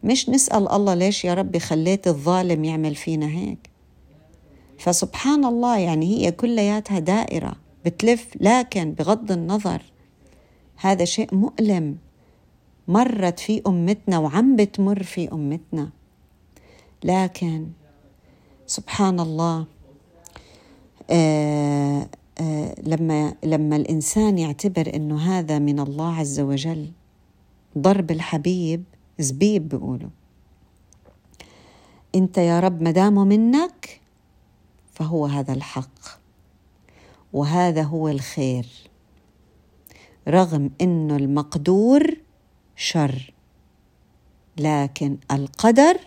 مش 0.03 0.29
نسأل 0.29 0.69
الله 0.71 0.93
ليش 0.93 1.25
يا 1.25 1.33
ربي 1.33 1.59
خليت 1.59 2.07
الظالم 2.07 2.63
يعمل 2.63 2.95
فينا 2.95 3.27
هيك؟ 3.27 3.69
فسبحان 4.79 5.45
الله 5.45 5.77
يعني 5.77 6.05
هي 6.05 6.31
كلياتها 6.31 6.99
دائرة 6.99 7.55
بتلف 7.85 8.27
لكن 8.39 8.91
بغض 8.91 9.31
النظر 9.31 9.81
هذا 10.77 11.05
شيء 11.05 11.35
مؤلم. 11.35 11.97
مرت 12.87 13.39
في 13.39 13.61
أمتنا 13.67 14.19
وعم 14.19 14.55
بتمر 14.55 15.03
في 15.03 15.31
أمتنا. 15.31 15.89
لكن 17.03 17.67
سبحان 18.67 19.19
الله 19.19 19.65
آه، 21.09 22.07
لما 22.83 23.35
لما 23.43 23.75
الإنسان 23.75 24.37
يعتبر 24.37 24.95
إنه 24.95 25.17
هذا 25.17 25.59
من 25.59 25.79
الله 25.79 26.15
عز 26.15 26.39
وجل 26.39 26.91
ضرب 27.77 28.11
الحبيب 28.11 28.83
زبيب 29.19 29.69
بيقولوا. 29.69 30.09
أنت 32.15 32.37
يا 32.37 32.59
رب 32.59 32.81
مدامه 32.83 33.23
منك 33.23 34.01
فهو 34.93 35.25
هذا 35.25 35.53
الحق 35.53 36.19
وهذا 37.33 37.83
هو 37.83 38.09
الخير 38.09 38.67
رغم 40.27 40.71
إنه 40.81 41.15
المقدور 41.15 42.17
شر 42.75 43.33
لكن 44.57 45.17
القدر 45.31 45.99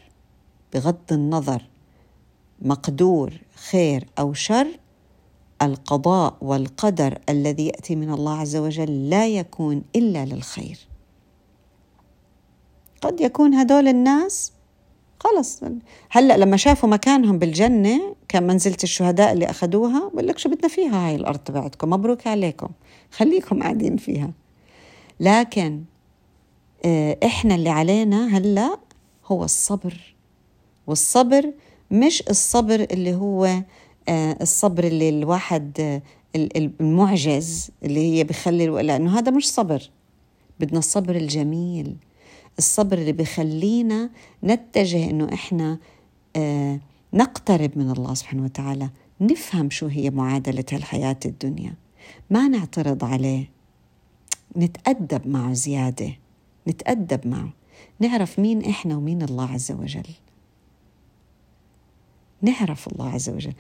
بغض 0.75 1.13
النظر 1.13 1.63
مقدور 2.63 3.33
خير 3.55 4.07
أو 4.19 4.33
شر 4.33 4.67
القضاء 5.63 6.37
والقدر 6.41 7.19
الذي 7.29 7.67
يأتي 7.67 7.97
من 7.97 8.13
الله 8.13 8.39
عز 8.39 8.57
وجل 8.57 9.11
لا 9.11 9.27
يكون 9.27 9.83
إلا 9.97 10.25
للخير. 10.25 10.79
قد 13.01 13.21
يكون 13.21 13.55
هدول 13.55 13.89
الناس 13.89 14.53
خلص. 15.21 15.61
هلأ 16.11 16.37
لما 16.37 16.57
شافوا 16.57 16.89
مكانهم 16.89 17.39
بالجنة 17.39 18.17
كان 18.29 18.47
منزله 18.47 18.77
الشهداء 18.85 19.33
اللي 19.33 19.51
أخذوها 19.51 20.11
بقول 20.15 20.27
لك 20.27 20.39
شو 20.39 20.49
بدنا 20.49 20.69
فيها 20.69 21.09
هاي 21.09 21.15
الأرض 21.15 21.39
تبعتكم؟ 21.39 21.91
مبروك 21.91 22.27
عليكم. 22.27 22.69
خليكم 23.11 23.63
قاعدين 23.63 23.97
فيها. 23.97 24.31
لكن 25.21 25.85
آه، 26.85 27.19
إحنا 27.25 27.55
اللي 27.55 27.71
علينا 27.71 28.37
هلأ 28.37 28.79
هو 29.27 29.45
الصبر. 29.45 30.15
والصبر 30.87 31.53
مش 31.91 32.23
الصبر 32.31 32.87
اللي 32.91 33.15
هو 33.15 33.63
الصبر 34.09 34.85
اللي 34.85 35.09
الواحد 35.09 35.81
آه، 35.81 36.03
المعجز 36.37 37.71
اللي 37.83 38.01
هي 38.01 38.25
بخلي 38.25 38.67
لأنه 38.67 39.19
هذا 39.19 39.31
مش 39.31 39.53
صبر. 39.53 39.91
بدنا 40.61 40.79
الصبر 40.79 41.17
الجميل. 41.17 41.97
الصبر 42.59 42.99
اللي 42.99 43.13
بخلينا 43.13 44.11
نتجه 44.45 45.11
إنه 45.11 45.33
إحنا 45.33 45.79
آه، 46.37 46.81
نقترب 47.15 47.79
من 47.79 47.91
الله 47.91 48.15
سبحانه 48.15 48.45
وتعالى 48.45 48.91
نفهم 49.21 49.71
شو 49.71 49.87
هي 49.87 50.11
معادلة 50.11 50.65
الحياة 50.73 51.19
الدنيا. 51.25 51.75
ما 52.31 52.49
نعترض 52.49 53.05
عليه. 53.05 53.51
نتأدب 54.57 55.29
معه 55.29 55.53
زيادة. 55.53 56.13
نتأدب 56.69 57.27
معه. 57.27 57.53
نعرف 58.01 58.39
مين 58.39 58.65
إحنا 58.65 58.97
ومين 58.97 59.23
الله 59.23 59.53
عز 59.53 59.73
وجل. 59.73 60.09
نعرف 62.43 62.89
الله 62.89 63.11
عز 63.11 63.29
وجل. 63.31 63.53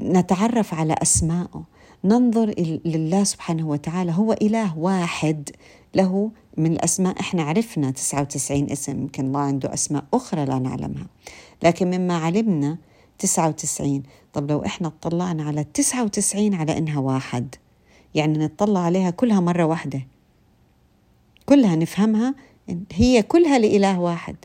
نتعرف 0.00 0.74
على 0.74 0.94
أسمائه 1.02 1.64
ننظر 2.04 2.54
لله 2.84 3.24
سبحانه 3.24 3.68
وتعالى. 3.68 4.12
هو 4.12 4.32
إله 4.32 4.78
واحد. 4.78 5.50
له 5.94 6.30
من 6.56 6.72
الأسماء. 6.72 7.20
إحنا 7.20 7.42
عرفنا 7.42 7.90
99 7.90 8.70
اسم. 8.70 9.00
يمكن 9.00 9.26
الله 9.26 9.40
عنده 9.40 9.74
أسماء 9.74 10.04
أخرى 10.14 10.44
لا 10.44 10.58
نعلمها. 10.58 11.06
لكن 11.62 11.90
مما 11.90 12.16
علمنا 12.16 12.78
99 13.18 14.02
طب 14.32 14.50
لو 14.50 14.64
إحنا 14.64 14.88
اطلعنا 14.88 15.44
على 15.44 15.64
99 15.64 16.54
على 16.54 16.78
إنها 16.78 17.00
واحد. 17.00 17.54
يعني 18.14 18.38
نطلع 18.38 18.80
عليها 18.80 19.10
كلها 19.10 19.40
مرة 19.40 19.64
واحدة. 19.64 20.06
كلها 21.46 21.76
نفهمها 21.76 22.34
هي 22.92 23.22
كلها 23.22 23.58
لإله 23.58 24.00
واحد. 24.00 24.36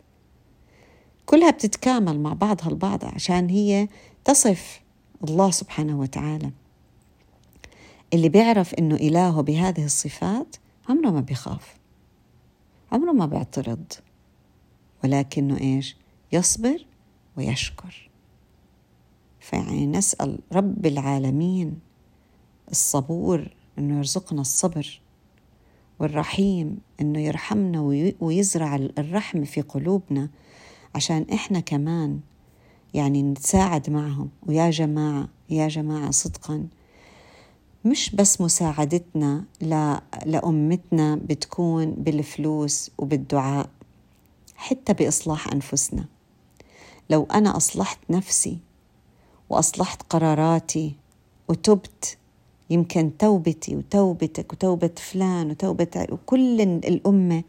كلها 1.28 1.52
بتتكامل 1.52 2.20
مع 2.20 2.34
بعضها 2.34 2.68
البعض 2.70 3.06
عشان 3.06 3.50
هي 3.50 3.88
تصف 4.26 4.82
الله 5.24 5.52
سبحانه 5.52 6.00
وتعالى. 6.00 6.52
اللي 8.14 8.30
بيعرف 8.30 8.74
إنه 8.74 8.96
إلهه 8.96 9.42
بهذه 9.42 9.86
الصفات 9.86 10.56
عمره 10.90 11.10
ما 11.10 11.22
بيخاف 11.22 11.76
عمره 12.92 13.12
ما 13.12 13.26
بيعترض 13.26 13.94
ولكنه 15.04 15.60
إيش؟ 15.60 15.98
يصبر 16.32 16.86
ويشكر. 17.38 18.10
فيعني 19.40 19.86
نسأل 19.86 20.40
رب 20.52 20.86
العالمين 20.86 21.80
الصبور 22.72 23.48
إنه 23.80 23.98
يرزقنا 23.98 24.42
الصبر 24.42 25.02
والرحيم 26.00 26.80
إنه 27.02 27.20
يرحمنا 27.20 27.82
ويزرع 28.20 28.76
الرحمة 28.76 29.44
في 29.46 29.62
قلوبنا 29.62 30.30
عشان 30.96 31.26
إحنا 31.34 31.60
كمان 31.60 32.20
يعني 32.94 33.24
نتساعد 33.24 33.90
معهم. 33.90 34.30
ويا 34.48 34.70
جماعة 34.70 35.28
يا 35.50 35.68
جماعة 35.68 36.12
صدقا 36.12 36.68
مش 37.86 38.16
بس 38.16 38.42
مساعدتنا 38.42 39.44
لأمتنا 40.26 41.16
بتكون 41.16 41.92
بالفلوس 41.92 42.92
وبالدعاء 42.98 43.70
حتى 44.56 44.94
بإصلاح 44.94 45.48
أنفسنا. 45.54 46.06
لو 47.10 47.28
أنا 47.34 47.58
أصلحت 47.58 48.00
نفسي 48.10 48.58
وأصلحت 49.50 50.02
قراراتي 50.10 50.96
وتبت 51.48 52.18
يمكن 52.70 53.18
توبتي 53.18 53.76
وتوبتك 53.76 54.54
وتوبة 54.54 54.90
فلان 54.98 55.52
وتوبة 55.52 56.08
وكل 56.12 56.62
الأمة 56.62 57.44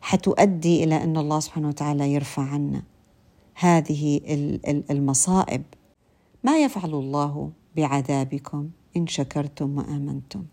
حتؤدي 0.00 0.84
إلى 0.84 1.04
أن 1.04 1.16
الله 1.16 1.40
سبحانه 1.40 1.68
وتعالى 1.68 2.12
يرفع 2.12 2.42
عنا 2.42 2.82
هذه 3.54 4.20
المصائب. 4.90 5.62
ما 6.44 6.58
يفعل 6.58 6.94
الله 6.94 7.50
بعذابكم 7.76 8.70
إن 8.96 9.06
شكرتم 9.06 9.78
وآمنتم؟ 9.78 10.44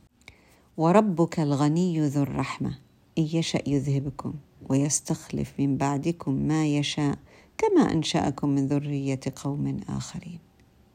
وربك 0.77 1.39
الغني 1.39 2.07
ذو 2.07 2.23
الرحمة 2.23 2.77
إن 3.17 3.23
يشأ 3.23 3.61
يذهبكم 3.67 4.33
ويستخلف 4.69 5.53
من 5.59 5.77
بعدكم 5.77 6.33
ما 6.33 6.67
يشاء 6.67 7.17
كما 7.57 7.91
أنشأكم 7.91 8.49
من 8.49 8.67
ذرية 8.67 9.19
قوم 9.35 9.79
آخرين. 9.89 10.39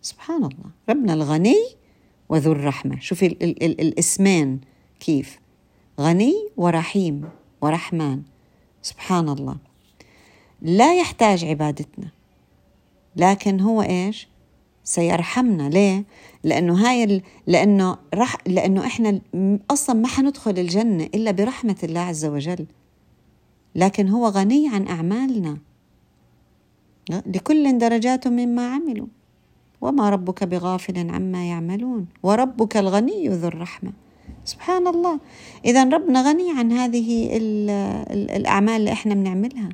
سبحان 0.02 0.44
الله. 0.44 0.70
ربنا 0.88 1.12
الغني 1.12 1.64
وذو 2.28 2.52
الرحمة. 2.52 3.00
شوفي 3.00 3.26
ال 3.26 3.42
ال 3.42 3.62
ال 3.62 3.80
الاسمين 3.80 4.60
كيف؟ 5.00 5.38
غني 6.00 6.48
ورحيم 6.56 7.28
ورحمن. 7.62 8.22
سبحان 8.82 9.28
الله. 9.28 9.56
لا 10.62 10.94
يحتاج 10.94 11.44
عبادتنا. 11.44 12.08
لكن 13.16 13.60
هو 13.60 13.82
إيش؟ 13.82 14.28
سيرحمنا. 14.84 15.68
ليه؟ 15.68 16.04
لأنه 16.44 16.74
هاي 16.74 17.04
ال... 17.04 17.22
لأنه 17.46 17.98
رح 18.14 18.36
لأنه 18.46 18.86
إحنا 18.86 19.20
أصلا 19.70 19.96
ما 19.96 20.08
حندخل 20.08 20.58
الجنة 20.58 21.04
إلا 21.04 21.30
برحمة 21.30 21.76
الله 21.82 22.00
عز 22.00 22.24
وجل. 22.24 22.66
لكن 23.74 24.08
هو 24.08 24.28
غني 24.28 24.68
عن 24.68 24.88
أعمالنا. 24.88 25.58
لكل 27.10 27.78
درجات 27.78 28.28
مما 28.28 28.74
عملوا. 28.74 29.06
وما 29.80 30.10
ربك 30.10 30.44
بغافل 30.44 31.10
عما 31.10 31.48
يعملون. 31.48 32.06
وربك 32.22 32.76
الغني 32.76 33.28
ذو 33.28 33.48
الرحمة. 33.48 33.92
سبحان 34.44 34.86
الله. 34.86 35.20
اذا 35.64 35.84
ربنا 35.84 36.30
غني 36.30 36.50
عن 36.58 36.72
هذه 36.72 37.28
الأعمال 38.10 38.76
اللي 38.76 38.92
إحنا 38.92 39.14
بنعملها. 39.14 39.68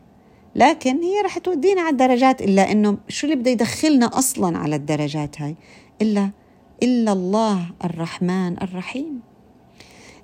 لكن 0.56 1.02
هي 1.02 1.20
رح 1.24 1.38
تودينا 1.38 1.80
على 1.80 1.90
الدرجات 1.90 2.42
إلا 2.42 2.72
إنه 2.72 2.98
شو 3.08 3.26
اللي 3.26 3.36
بده 3.36 3.50
يدخلنا 3.50 4.18
أصلا 4.18 4.58
على 4.58 4.76
الدرجات 4.76 5.40
هاي؟ 5.40 5.56
إلا 6.02 6.30
إلا 6.82 7.12
الله 7.12 7.66
الرحمن 7.84 8.62
الرحيم. 8.62 9.20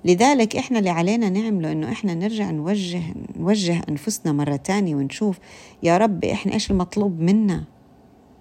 لذلك 0.05 0.55
إحنا 0.55 0.79
اللي 0.79 0.89
علينا 0.89 1.29
نعمله 1.29 1.71
إنه 1.71 1.91
إحنا 1.91 2.13
نرجع 2.13 2.51
نوجه 2.51 3.01
نوجه 3.39 3.81
أنفسنا 3.89 4.31
مرة 4.31 4.55
تانية 4.55 4.95
ونشوف 4.95 5.39
يا 5.83 5.97
رب 5.97 6.25
إحنا 6.25 6.53
إيش 6.53 6.71
المطلوب 6.71 7.19
منا؟ 7.19 7.63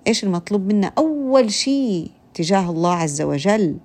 إيش 0.06 0.24
المطلوب 0.24 0.66
منا؟ 0.72 0.92
أول 0.98 1.52
شيء 1.52 2.10
تجاه 2.34 2.70
الله 2.70 2.92
عز 2.92 3.22
وجل 3.22 3.76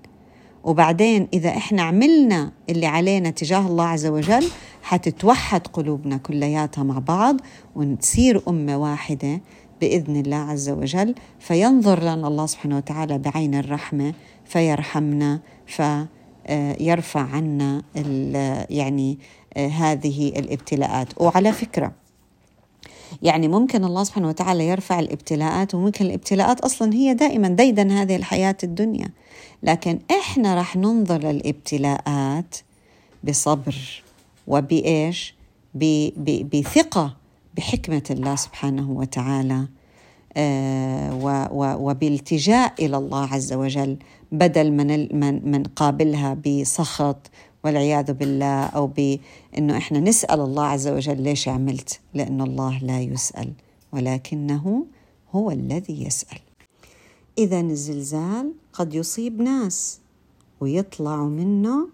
وبعدين 0.63 1.27
إذا 1.33 1.49
إحنا 1.49 1.81
عملنا 1.81 2.51
اللي 2.69 2.85
علينا 2.85 3.29
تجاه 3.29 3.67
الله 3.67 3.83
عز 3.83 4.05
وجل 4.05 4.47
حتتوحد 4.81 5.67
قلوبنا 5.67 6.17
كلياتها 6.17 6.83
مع 6.83 6.99
بعض 6.99 7.37
ونصير 7.75 8.41
أمة 8.47 8.77
واحدة 8.77 9.41
بإذن 9.81 10.15
الله 10.15 10.37
عز 10.37 10.69
وجل. 10.69 11.15
فينظر 11.39 11.99
لنا 11.99 12.27
الله 12.27 12.45
سبحانه 12.45 12.77
وتعالى 12.77 13.17
بعين 13.17 13.55
الرحمة 13.55 14.13
فيرحمنا 14.45 15.39
فيرفع 15.67 17.21
عنا 17.21 17.83
يعني 18.69 19.17
هذه 19.57 20.29
الابتلاءات. 20.29 21.07
وعلى 21.21 21.51
فكرة 21.53 21.91
يعني 23.21 23.47
ممكن 23.47 23.83
الله 23.83 24.03
سبحانه 24.03 24.27
وتعالى 24.27 24.67
يرفع 24.67 24.99
الابتلاءات 24.99 25.75
وممكن 25.75 26.05
الابتلاءات 26.05 26.59
أصلا 26.59 26.93
هي 26.93 27.13
دائما 27.13 27.47
ديدن 27.47 27.91
هذه 27.91 28.15
الحياة 28.15 28.57
الدنيا. 28.63 29.09
لكن 29.63 29.99
إحنا 30.11 30.55
راح 30.55 30.75
ننظر 30.75 31.17
للابتلاءات 31.17 32.55
بصبر 33.23 34.03
وبإيش؟ 34.47 35.35
بثقة 36.53 37.15
بحكمة 37.57 38.03
الله 38.11 38.35
سبحانه 38.35 38.91
وتعالى 38.91 39.67
آه، 40.37 41.13
وبالتجاء 41.79 42.73
إلى 42.79 42.97
الله 42.97 43.33
عز 43.33 43.53
وجل 43.53 43.97
بدل 44.31 44.71
من 44.71 45.51
من 45.51 45.63
قابلها 45.63 46.33
بسخط 46.33 47.29
والعياذ 47.63 48.13
بالله 48.13 48.63
أو 48.65 48.87
بإنه 48.87 49.77
إحنا 49.77 49.99
نسأل 49.99 50.39
الله 50.39 50.63
عز 50.65 50.87
وجل 50.87 51.21
ليش 51.21 51.47
عملت؟ 51.47 51.99
لأن 52.13 52.41
الله 52.41 52.77
لا 52.77 53.01
يسأل 53.01 53.51
ولكنه 53.93 54.85
هو 55.35 55.51
الذي 55.51 56.03
يسأل. 56.05 56.39
إذا 57.39 57.59
الزلزال 57.59 58.53
قد 58.73 58.93
يصيب 58.93 59.41
ناس 59.41 59.99
ويطلعوا 60.59 61.29
منه 61.29 61.87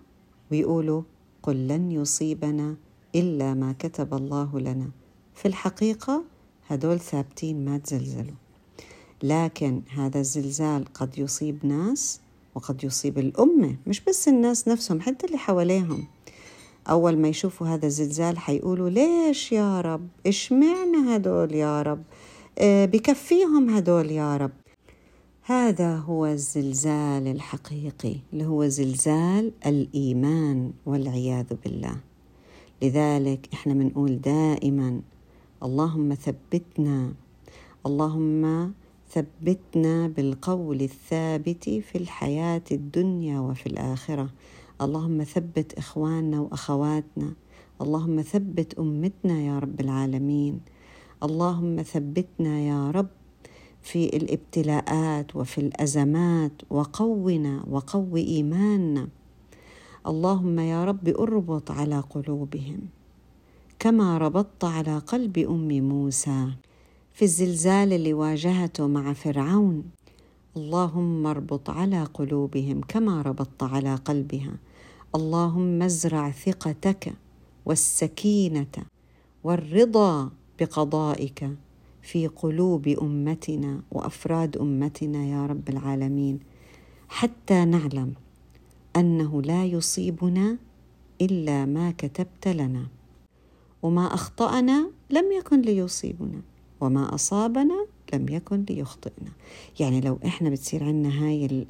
ويقولوا 0.52 1.02
قل 1.44 1.68
لن 1.68 1.92
يصيبنا 1.92 2.76
إلا 3.16 3.54
ما 3.54 3.76
كتب 3.80 4.14
الله 4.14 4.60
لنا. 4.60 4.90
في 5.36 5.48
الحقيقة 5.48 6.24
هدول 6.68 7.00
ثابتين 7.00 7.66
ما 7.66 7.78
تزلزلوا. 7.78 8.36
لكن 9.24 9.82
هذا 9.90 10.20
الزلزال 10.20 10.86
قد 10.94 11.18
يصيب 11.18 11.66
ناس 11.66 12.20
وقد 12.56 12.84
يصيب 12.84 13.18
الأمة 13.18 13.76
مش 13.88 14.02
بس 14.02 14.28
الناس 14.28 14.68
نفسهم 14.68 15.02
حتى 15.02 15.26
اللي 15.26 15.38
حواليهم 15.38 16.08
أول 16.90 17.18
ما 17.18 17.28
يشوفوا 17.28 17.68
هذا 17.68 17.86
الزلزال 17.88 18.38
حيقولوا 18.38 18.90
ليش 18.90 19.52
يا 19.52 19.82
رب 19.82 20.08
إيش 20.26 20.52
معنى 20.52 21.16
هدول 21.16 21.54
يا 21.56 21.82
رب 21.82 22.04
آه 22.60 22.86
بكفيهم 22.86 23.70
هدول 23.70 24.12
يا 24.12 24.38
رب 24.38 24.52
هذا 25.48 25.96
هو 25.96 26.26
الزلزال 26.26 27.28
الحقيقي 27.28 28.16
اللي 28.34 28.46
هو 28.46 28.68
زلزال 28.68 29.52
الإيمان 29.66 30.72
والعياذ 30.86 31.46
بالله. 31.64 31.98
لذلك 32.82 33.50
إحنا 33.54 33.74
بنقول 33.74 34.22
دائما 34.22 35.02
اللهم 35.64 36.14
ثبتنا 36.14 37.14
اللهم 37.86 38.74
ثبتنا 39.10 40.08
بالقول 40.08 40.82
الثابت 40.82 41.70
في 41.70 41.98
الحياة 41.98 42.64
الدنيا 42.72 43.40
وفي 43.40 43.68
الآخرة. 43.68 44.30
اللهم 44.82 45.24
ثبت 45.24 45.74
إخواننا 45.74 46.40
وأخواتنا 46.40 47.34
اللهم 47.82 48.22
ثبت 48.22 48.80
أمتنا 48.80 49.40
يا 49.42 49.60
رب 49.60 49.80
العالمين. 49.82 50.60
اللهم 51.24 51.82
ثبتنا 51.82 52.60
يا 52.60 52.92
رب 52.92 53.25
في 53.86 54.06
الابتلاءات 54.06 55.36
وفي 55.36 55.58
الأزمات 55.58 56.52
وقونا 56.70 57.64
وقو 57.70 58.18
إيماننا. 58.18 59.08
اللهم 60.08 60.60
يا 60.60 60.86
رب 60.86 61.08
أربط 61.08 61.72
على 61.72 62.00
قلوبهم 62.00 62.80
كما 63.80 64.18
ربطت 64.18 64.64
على 64.64 64.98
قلب 64.98 65.38
أم 65.38 65.68
موسى 65.90 66.48
في 67.14 67.26
الزلزال 67.26 67.94
اللي 67.94 68.14
واجهته 68.14 68.88
مع 68.88 69.14
فرعون. 69.14 69.84
اللهم 70.58 71.28
اربط 71.28 71.70
على 71.70 72.04
قلوبهم 72.04 72.82
كما 72.88 73.22
ربطت 73.22 73.64
على 73.64 73.96
قلبها. 73.96 74.54
اللهم 75.16 75.82
ازرع 75.82 76.32
ثقتك 76.32 77.14
والسكينة 77.66 78.76
والرضا 79.44 80.32
بقضائك. 80.60 81.50
في 82.06 82.28
قلوب 82.28 82.88
أمتنا 82.88 83.82
وأفراد 83.92 84.58
أمتنا 84.58 85.26
يا 85.26 85.46
رب 85.46 85.70
العالمين 85.70 86.40
حتى 87.10 87.66
نعلم 87.66 88.14
أنه 88.96 89.42
لا 89.42 89.66
يصيبنا 89.66 90.58
إلا 91.22 91.66
ما 91.66 91.92
كتبت 91.92 92.48
لنا. 92.48 92.88
وما 93.84 94.14
أخطأنا 94.14 94.90
لم 95.10 95.32
يكن 95.32 95.62
ليصيبنا 95.62 96.42
وما 96.82 97.16
أصابنا 97.16 97.88
لم 98.14 98.30
يكن 98.30 98.66
ليخطئنا. 98.70 99.32
يعني 99.80 100.02
لو 100.02 100.20
إحنا 100.26 100.50
بتصير 100.50 100.84
عنا 100.84 101.24
هاي 101.24 101.66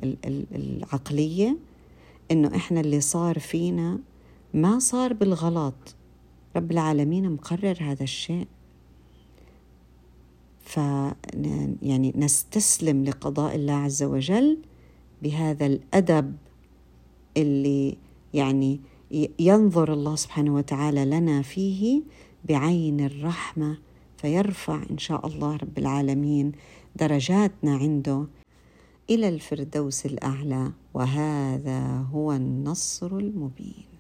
العقلية 0.56 1.58
إنه 2.32 2.56
إحنا 2.56 2.80
اللي 2.80 3.02
صار 3.02 3.40
فينا 3.40 4.00
ما 4.54 4.80
صار 4.80 5.14
بالغلط 5.14 5.96
رب 6.56 6.72
العالمين 6.72 7.32
مقرر 7.32 7.78
هذا 7.82 8.04
الشيء. 8.04 8.48
ف 10.66 10.78
يعني 11.82 12.14
نستسلم 12.16 13.04
لقضاء 13.04 13.56
الله 13.56 13.74
عز 13.74 14.04
وجل 14.04 14.58
بهذا 15.24 15.66
الأدب 15.66 16.36
اللي 17.38 17.98
يعني 18.34 18.80
ينظر 19.40 19.94
الله 19.94 20.16
سبحانه 20.16 20.56
وتعالى 20.56 21.06
لنا 21.06 21.42
فيه 21.42 22.02
بعين 22.46 23.06
الرحمة 23.06 23.78
فيرفع 24.18 24.84
إن 24.92 24.98
شاء 24.98 25.28
الله 25.28 25.56
رب 25.56 25.78
العالمين 25.78 26.52
درجاتنا 26.96 27.76
عنده 27.76 28.26
إلى 29.10 29.30
الفردوس 29.30 30.06
الأعلى 30.06 30.72
وهذا 30.94 32.06
هو 32.14 32.32
النصر 32.32 33.18
المبين. 33.18 33.95